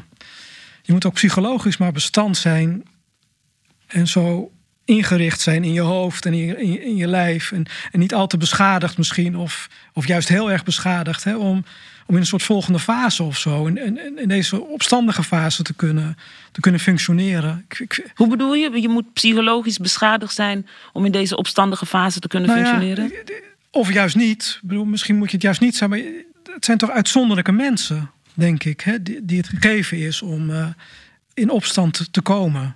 [0.82, 2.86] Je moet ook psychologisch maar bestand zijn.
[3.88, 4.52] En zo
[4.86, 7.52] ingericht zijn in je hoofd en in je, in je, in je lijf.
[7.52, 9.36] En, en niet al te beschadigd misschien.
[9.36, 11.24] Of, of juist heel erg beschadigd.
[11.24, 11.66] Hè, om,
[12.08, 13.66] om in een soort volgende fase of zo.
[13.66, 16.18] In, in, in deze opstandige fase te kunnen,
[16.52, 17.66] te kunnen functioneren.
[17.70, 18.82] Ik, ik, Hoe bedoel je?
[18.82, 23.12] Je moet psychologisch beschadigd zijn om in deze opstandige fase te kunnen Nou ja, functioneren?
[23.72, 24.60] Of juist niet.
[24.62, 25.90] Ik bedoel, misschien moet je het juist niet zijn.
[25.90, 26.00] Maar
[26.54, 28.82] het zijn toch uitzonderlijke mensen, denk ik.
[28.82, 30.68] Hè, die, die het gegeven is om eh,
[31.34, 32.76] in opstand te- komen.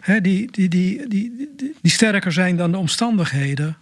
[0.00, 3.76] Hè, die, die, die, die, die, die sterker zijn dan de omstandigheden.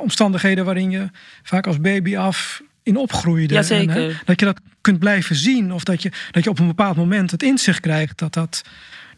[0.00, 1.08] Omstandigheden waarin je
[1.42, 3.54] vaak als baby af in opgroeide.
[3.54, 3.96] Jazeker.
[3.96, 5.72] En, hè, dat je dat kunt blijven zien.
[5.72, 8.62] Of dat je, dat je op een bepaald moment het inzicht krijgt dat dat,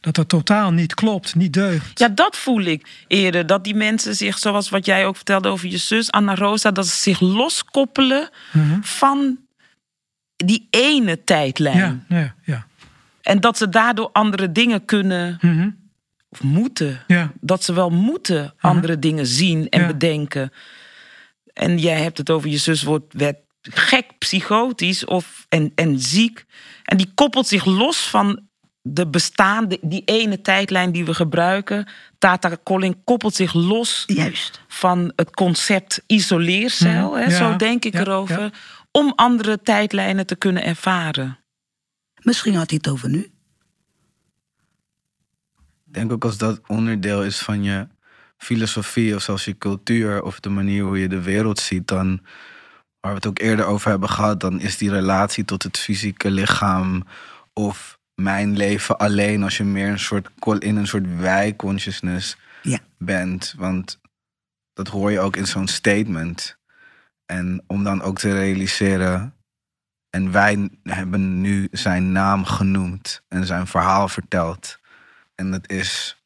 [0.00, 1.98] dat, dat totaal niet klopt, niet deugt.
[1.98, 3.46] Ja, dat voel ik eerder.
[3.46, 6.86] Dat die mensen zich, zoals wat jij ook vertelde over je zus Anna Rosa, dat
[6.86, 8.80] ze zich loskoppelen Mhm.
[8.80, 9.38] van
[10.36, 12.04] die ene tijdlijn.
[12.08, 12.66] Ja, ja, ja.
[13.22, 15.70] En dat ze daardoor andere dingen kunnen Mhm.
[16.28, 17.04] of moeten.
[17.06, 17.32] ja.
[17.40, 19.86] Dat ze wel moeten andere dingen zien en Ja.
[19.86, 20.52] bedenken.
[21.52, 26.44] En jij hebt het over je zus wordt, werd gek, psychotisch of, en, en ziek.
[26.84, 28.46] En die koppelt zich los van
[28.82, 31.88] de bestaande, die ene tijdlijn die we gebruiken.
[32.18, 34.60] Tata Collin koppelt zich los Juist.
[34.68, 37.10] van het concept isoleercel.
[37.10, 37.18] Mhm.
[37.18, 38.40] Hè, Ja, zo denk ik ja, erover.
[38.40, 38.50] ja.
[38.90, 41.38] Om andere tijdlijnen te kunnen ervaren.
[42.22, 43.30] Misschien had hij het over nu.
[45.86, 47.88] Ik denk ook als dat onderdeel is van je
[48.36, 52.20] filosofie of zelfs je cultuur of de manier hoe je de wereld ziet, dan,
[53.00, 56.30] waar we het ook eerder over hebben gehad, dan is die relatie tot het fysieke
[56.30, 57.04] lichaam
[57.52, 62.78] of mijn leven alleen als je meer een soort in een soort wij-consciousness Ja.
[62.98, 63.54] bent.
[63.56, 64.00] Want
[64.72, 66.56] dat hoor je ook in zo'n statement.
[67.26, 69.34] En om dan ook te realiseren.
[70.10, 74.78] En wij hebben nu zijn naam genoemd en zijn verhaal verteld.
[75.34, 76.17] En het is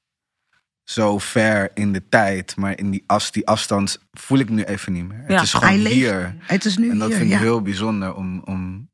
[0.85, 4.93] zo ver in de tijd, maar in die, as, die afstand voel ik nu even
[4.93, 5.25] niet meer.
[5.29, 6.35] Ja, het is gewoon hier.
[6.39, 7.43] Het is nu En dat hier, vind ik ja.
[7.43, 8.91] heel bijzonder om, om,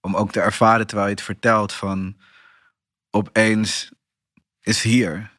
[0.00, 2.16] om ook te ervaren terwijl je het vertelt van
[3.10, 3.90] opeens
[4.60, 5.34] is hier.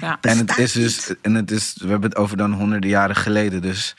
[0.00, 0.18] Ja.
[0.20, 3.62] En het is dus, en het is, we hebben het over dan honderden jaren geleden.
[3.62, 3.96] Dus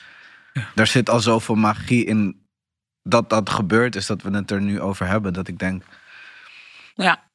[0.52, 0.68] Ja.
[0.74, 2.46] daar zit al zoveel magie in
[3.02, 5.32] dat dat gebeurd is, dat we het er nu over hebben.
[5.32, 5.82] Dat ik denk,
[6.94, 7.25] ja.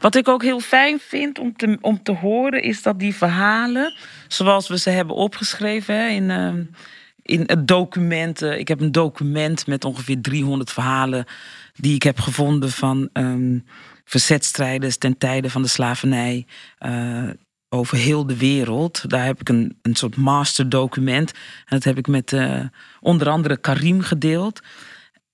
[0.00, 3.94] Wat ik ook heel fijn vind om te, om te horen, is dat die verhalen,
[4.28, 6.64] zoals we ze hebben opgeschreven in, ehm,
[7.22, 8.42] in het document.
[8.42, 11.24] eh, ik heb een document met ongeveer 300 verhalen
[11.74, 13.58] die ik heb gevonden van ehm,
[14.04, 16.46] verzetstrijders ten tijde van de slavernij
[16.78, 17.28] eh,
[17.68, 19.10] over heel de wereld.
[19.10, 21.32] Daar heb ik een, een soort masterdocument.
[21.32, 22.60] En dat heb ik met uh,
[23.00, 24.60] onder andere Karim gedeeld.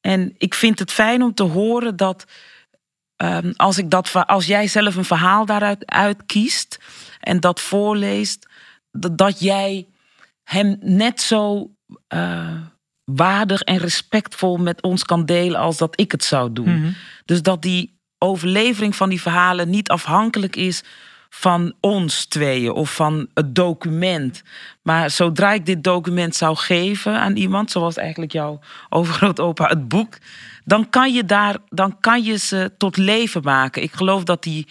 [0.00, 2.26] En ik vind het fijn om te horen dat
[3.22, 6.78] um, als, ik dat, als jij zelf een verhaal daaruit uitkiest
[7.20, 8.48] en dat voorleest,
[8.92, 9.86] dat, dat jij
[10.42, 11.70] hem net zo
[12.14, 12.56] uh,
[13.04, 16.68] waardig en respectvol met ons kan delen als dat ik het zou doen.
[16.68, 16.94] Mm -hmm.
[17.24, 20.82] Dus dat die overlevering van die verhalen niet afhankelijk is
[21.30, 24.42] van ons tweeën of van het document.
[24.82, 30.18] Maar zodra ik dit document zou geven aan iemand, zoals eigenlijk jouw overgrootopa het boek,
[30.70, 33.82] dan kan je daar, dan kan je ze tot leven maken.
[33.82, 34.66] Ik geloof dat die,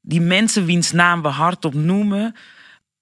[0.00, 2.34] die mensen wiens naam we hardop noemen,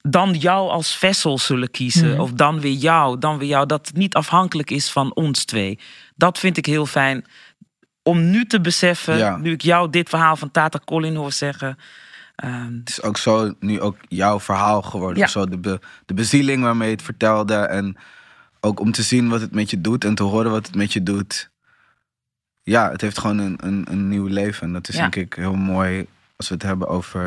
[0.01, 2.15] dan jou als vessel zullen kiezen.
[2.15, 2.21] Mm.
[2.21, 3.67] Of dan weer jou, dan weer jou.
[3.67, 5.79] Dat het niet afhankelijk is van ons twee.
[6.17, 7.25] Dat vind ik heel fijn.
[8.03, 9.37] Om nu te beseffen, ja.
[9.37, 11.79] nu ik jou dit verhaal van Tata Colin hoor zeggen.
[12.45, 15.19] Um, het is ook zo nu ook jouw verhaal geworden.
[15.19, 15.27] Ja.
[15.27, 17.55] Zo de, be, de bezieling waarmee je het vertelde.
[17.55, 17.97] En
[18.61, 20.93] ook om te zien wat het met je doet en te horen wat het met
[20.93, 21.51] je doet.
[22.71, 24.67] Ja, het heeft gewoon een, een, een nieuw leven.
[24.67, 25.01] En dat is ja.
[25.01, 26.07] denk ik heel mooi
[26.37, 27.25] als we het hebben over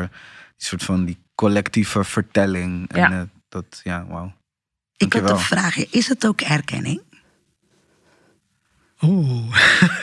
[0.56, 2.88] die soort van die collectieve vertelling.
[2.88, 3.10] En ja.
[3.10, 4.32] Uh, dat, ja, wauw.
[4.96, 5.90] Ik had een vraag.
[5.90, 7.02] Is het ook erkenning?
[9.00, 9.56] Oeh.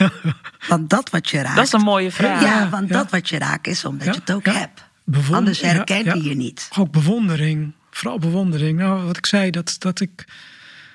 [0.68, 1.56] want dat wat je raakt.
[1.56, 2.42] Dat is een mooie vraag.
[2.42, 2.94] Ja, want ja.
[2.94, 4.84] dat wat je raakt is omdat je het ook hebt.
[5.30, 6.68] Anders herken je je niet.
[6.78, 7.72] Ook bewondering.
[7.90, 8.78] Vooral bewondering.
[8.78, 10.24] Nou, wat ik zei, dat, dat ik.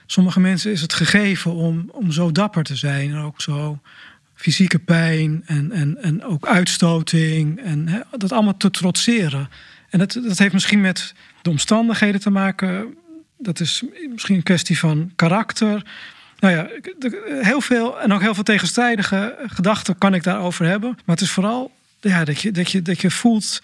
[0.06, 3.10] Sommige mensen is het gegeven om, om zo dapper te zijn.
[3.10, 3.80] En ook zo
[4.38, 7.60] fysieke pijn en, en, en ook uitstoting.
[7.60, 9.50] En hè, dat allemaal te trotseren.
[9.90, 12.96] En dat, dat heeft misschien met de omstandigheden te maken.
[13.38, 15.86] Dat is misschien een kwestie van karakter.
[16.40, 16.68] Nou ja,
[17.42, 20.90] heel veel en ook heel veel tegenstrijdige gedachten kan ik daarover hebben.
[20.90, 23.62] Maar het is vooral ja, dat, je, dat, je, dat je voelt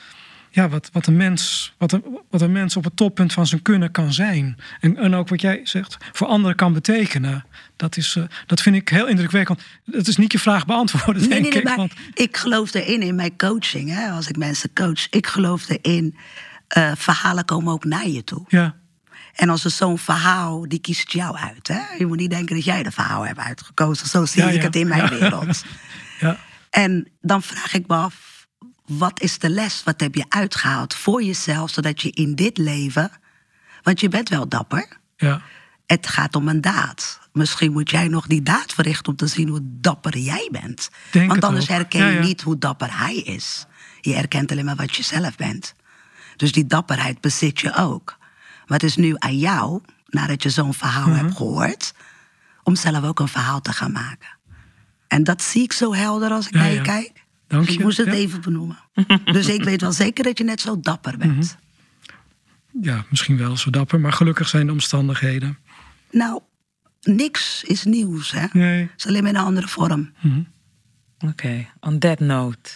[0.56, 3.62] ja, wat, wat, een mens, wat, een, wat een mens op het toppunt van zijn
[3.62, 4.58] kunnen kan zijn.
[4.80, 7.46] En, en ook wat jij zegt, voor anderen kan betekenen.
[7.76, 9.62] Dat, is, uh, dat vind ik heel indrukwekkend.
[9.86, 11.78] Dat is niet je vraag beantwoorden, nee, denk nee, nee, ik.
[11.78, 11.94] Want...
[12.14, 15.10] Ik geloof erin in mijn coaching, hè, als ik mensen coach.
[15.10, 16.16] Ik geloof erin,
[16.78, 18.44] uh, verhalen komen ook naar je toe.
[18.48, 18.76] Ja.
[19.34, 21.68] En als er zo'n verhaal, die kiest jou uit.
[21.68, 21.82] Hè?
[21.98, 24.08] Je moet niet denken dat jij de verhaal hebt uitgekozen.
[24.08, 24.62] Zo zie ja, ik ja.
[24.62, 25.10] het in mijn ja.
[25.10, 25.64] wereld.
[26.20, 26.38] ja.
[26.70, 28.33] En dan vraag ik me af,
[28.86, 29.84] wat is de les?
[29.84, 33.12] Wat heb je uitgehaald voor jezelf, zodat je in dit leven...
[33.84, 34.98] Want je bent wel dapper.
[35.18, 35.42] Ja.
[35.86, 37.20] Het gaat om een daad.
[37.34, 40.90] Misschien moet jij nog die daad verrichten om te zien hoe dapper jij bent.
[41.12, 43.66] Denk Want anders herken Ja, je niet hoe dapper hij is.
[44.02, 45.74] Je herkent alleen maar wat je zelf bent.
[46.36, 48.18] Dus die dapperheid bezit je ook.
[48.66, 51.18] Maar het is nu aan jou, nadat je zo'n verhaal Mhm.
[51.18, 51.94] hebt gehoord,
[52.64, 54.38] om zelf ook een verhaal te gaan maken.
[55.08, 57.23] En dat zie ik zo helder als ik Ja, naar je kijk.
[57.54, 58.14] Dank ik moest het Ja.
[58.14, 58.78] even benoemen.
[59.26, 61.36] dus ik weet wel zeker dat je net zo dapper bent.
[62.72, 62.86] Mhm.
[62.86, 65.58] ja, misschien wel zo dapper, maar gelukkig zijn de omstandigheden.
[66.12, 66.42] Nou,
[67.02, 68.46] niks is nieuws, hè?
[68.54, 68.82] Nee.
[68.82, 70.12] Het is alleen maar in een andere vorm.
[71.28, 72.70] Oké, on that note.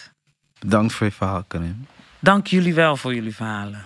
[0.58, 1.86] Bedankt voor je verhaal, Karim.
[2.20, 3.84] Dank jullie wel voor jullie verhalen.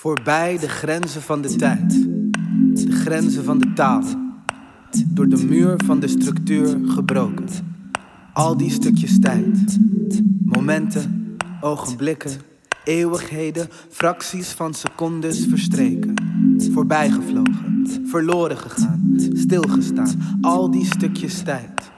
[0.00, 1.90] Voorbij de grenzen van de tijd,
[2.86, 4.02] de grenzen van de taal.
[5.06, 7.46] Door de muur van de structuur gebroken.
[8.32, 9.78] Al die stukjes tijd,
[10.44, 12.30] momenten, ogenblikken,
[12.84, 16.14] eeuwigheden, fracties van secondes verstreken.
[16.72, 20.38] Voorbijgevlogen, verloren gegaan, stilgestaan.
[20.40, 21.90] Al die stukjes tijd,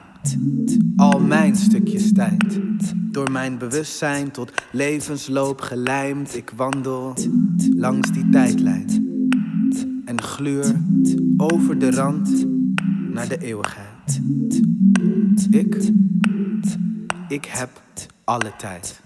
[0.95, 2.61] al mijn stukjes tijd.
[3.11, 7.13] Door mijn bewustzijn tot levensloop gelijmd, ik wandel
[7.75, 8.87] langs die tijdlijn.
[10.05, 10.75] En gluur
[11.37, 12.45] over de rand
[13.13, 14.21] naar de eeuwigheid.
[15.51, 15.91] Ik,
[17.27, 17.69] ik heb
[18.23, 19.02] alle tijd.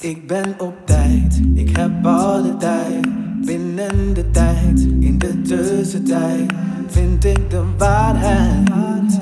[0.00, 3.06] Ik ben op tijd, ik heb alle tijd.
[3.44, 6.52] Binnen de tijd, in de tussentijd,
[6.86, 9.18] vind ik de waarheid.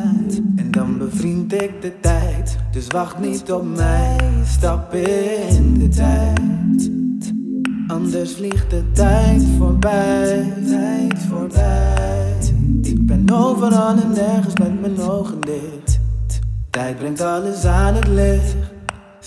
[0.56, 2.56] En dan bevriend ik de tijd.
[2.70, 6.90] Dus wacht niet op mij, stap in de tijd.
[7.86, 12.34] Anders vliegt de tijd voorbij, tijd voorbij.
[12.82, 15.98] Ik ben overal en nergens met mijn ogen dicht.
[16.70, 18.56] Tijd brengt alles aan het licht.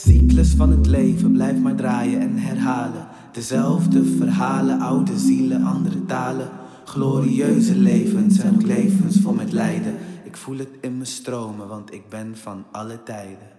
[0.05, 3.07] Cyclus van het leven blijft maar draaien en herhalen.
[3.31, 6.49] De Dezelfde verhalen, oude zielen, andere talen.
[6.85, 9.97] Glorieuze levens en ook levens vol met lijden.
[10.23, 13.49] Ik voel het in me stromen, want ik ben van alle tijden.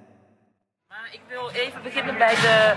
[0.89, 2.75] Maar ik wil even beginnen bij de,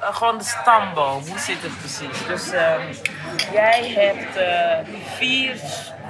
[0.00, 1.22] eh, gewoon de stamboom.
[1.22, 2.26] Hoe zit het precies?
[2.26, 2.92] Dus ehm,
[3.52, 5.56] jij hebt eh, vier,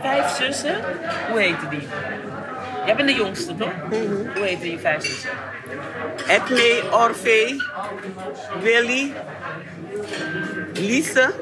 [0.02, 0.80] vijf zussen.
[1.30, 1.88] Hoe heten die?
[2.86, 3.72] Jij bent de jongste, toch?
[4.34, 5.30] Hoe heten die vijf zussen?
[6.28, 7.56] Edmee, Orfee,
[8.62, 9.12] Willy,
[10.72, 11.34] Lise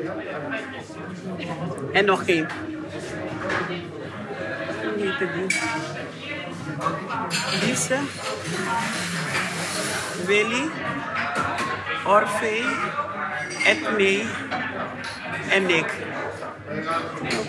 [1.92, 2.46] en nog één.
[4.82, 5.46] Hoe heette die?
[7.66, 7.98] Lise,
[10.26, 10.70] Willy,
[12.08, 12.64] Orfee,
[13.66, 14.26] Edmee
[15.50, 15.92] en ik.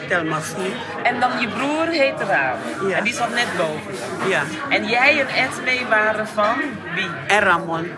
[0.07, 0.71] Tel maar vier.
[1.03, 2.57] En dan je broer heet Raam.
[2.87, 2.97] Ja.
[2.97, 3.93] En die zat net boven.
[4.29, 6.55] Ja, En jij en Edmee waren van
[6.95, 7.09] wie?
[7.27, 7.91] en Ramon.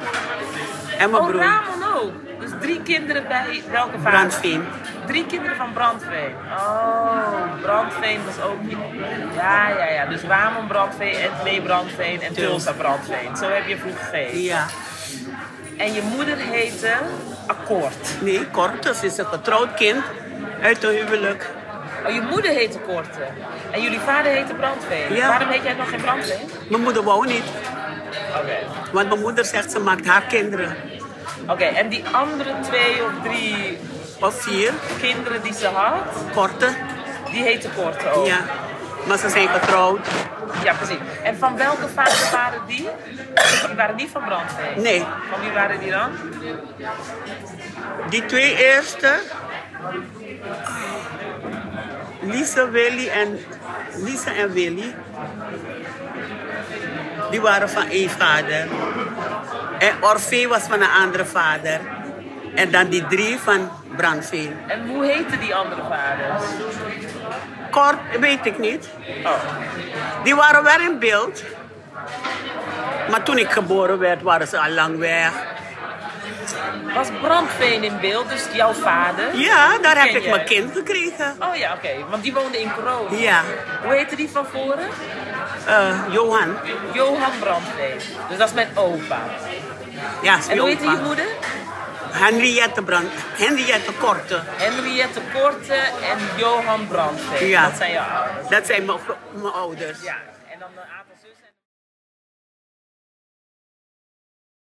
[0.97, 1.41] En mijn Oh, broer.
[1.41, 2.11] Ramon ook.
[2.39, 4.11] Dus drie kinderen bij welke vader?
[4.11, 4.63] Brandveen.
[5.05, 6.35] Drie kinderen van Brandveen.
[6.57, 8.57] Oh, Brandveen was ook...
[9.35, 10.05] Ja, ja, ja.
[10.05, 13.37] Dus Ramon Brandveen, Edmee Brandveen en Tulsa Brandveen.
[13.37, 14.41] Zo heb je vroeger gegeten.
[14.41, 14.65] Ja.
[15.77, 16.93] En je moeder heette
[17.47, 18.07] Akkoord.
[18.21, 20.03] Nee, Cortus is een getrouwd kind
[20.61, 21.49] uit een huwelijk.
[22.07, 23.19] Oh, je moeder heette Korte.
[23.71, 25.13] En jullie vader heette Brandveen.
[25.15, 25.27] Ja.
[25.27, 26.49] Waarom heet jij nog geen Brandveen?
[26.69, 27.43] Mijn moeder wou niet,
[28.41, 28.57] Oké.
[28.91, 30.75] want mijn moeder zegt ze maakt haar kinderen.
[31.47, 33.77] Oké, en die andere twee of drie
[34.19, 36.01] Of vier, kinderen die ze had,
[36.33, 36.67] korte.
[37.31, 38.25] die heette Korte ook.
[38.27, 38.37] Ja,
[39.07, 40.07] maar ze zijn getrouwd.
[40.63, 40.97] Ja, precies.
[41.23, 42.87] En van welke vader waren die?
[43.67, 44.81] Die waren niet van Brandveen.
[44.81, 44.99] Nee,
[45.31, 46.09] Van wie waren die dan?
[48.09, 49.13] die twee eerste,
[52.21, 53.39] Lise, Willy en,
[53.95, 54.95] Lise en Willy,
[57.31, 58.67] die waren van één vader.
[59.79, 61.79] En Orfee was van een andere vader.
[62.55, 64.55] En dan die drie van Brandveen.
[64.67, 66.43] En hoe heten die andere vaders?
[67.71, 68.89] Kort, weet ik niet.
[69.23, 69.31] Oh.
[70.23, 71.43] Die waren wel in beeld.
[73.09, 75.31] Maar toen ik geboren werd, waren ze al lang weg.
[76.95, 79.35] Was Brandveen in beeld, dus jouw vader?
[79.35, 81.35] Ja, daar heb ik mijn kind gekregen.
[81.39, 81.89] Oh ja, oké.
[82.09, 83.17] Want die woonde in Corona.
[83.17, 83.41] Ja,
[83.83, 84.87] Hoe heette die van voren?
[85.67, 86.55] eh, Johan.
[86.93, 87.99] Johan Brandveen.
[88.29, 89.19] Dus dat is mijn opa.
[90.21, 91.25] Ja, is En hoe heette je moeder?
[92.11, 93.09] Henriette Brand.
[93.37, 94.41] Henriette Korte.
[94.57, 97.47] Henriette Korte en Johan Brandveen.
[97.47, 97.63] Ja.
[97.67, 98.49] Dat zijn jouw ouders.
[98.49, 98.99] Dat zijn mijn,
[99.31, 100.01] mijn ouders.
[100.01, 100.15] Ja,
[100.51, 101.00] en dan aantal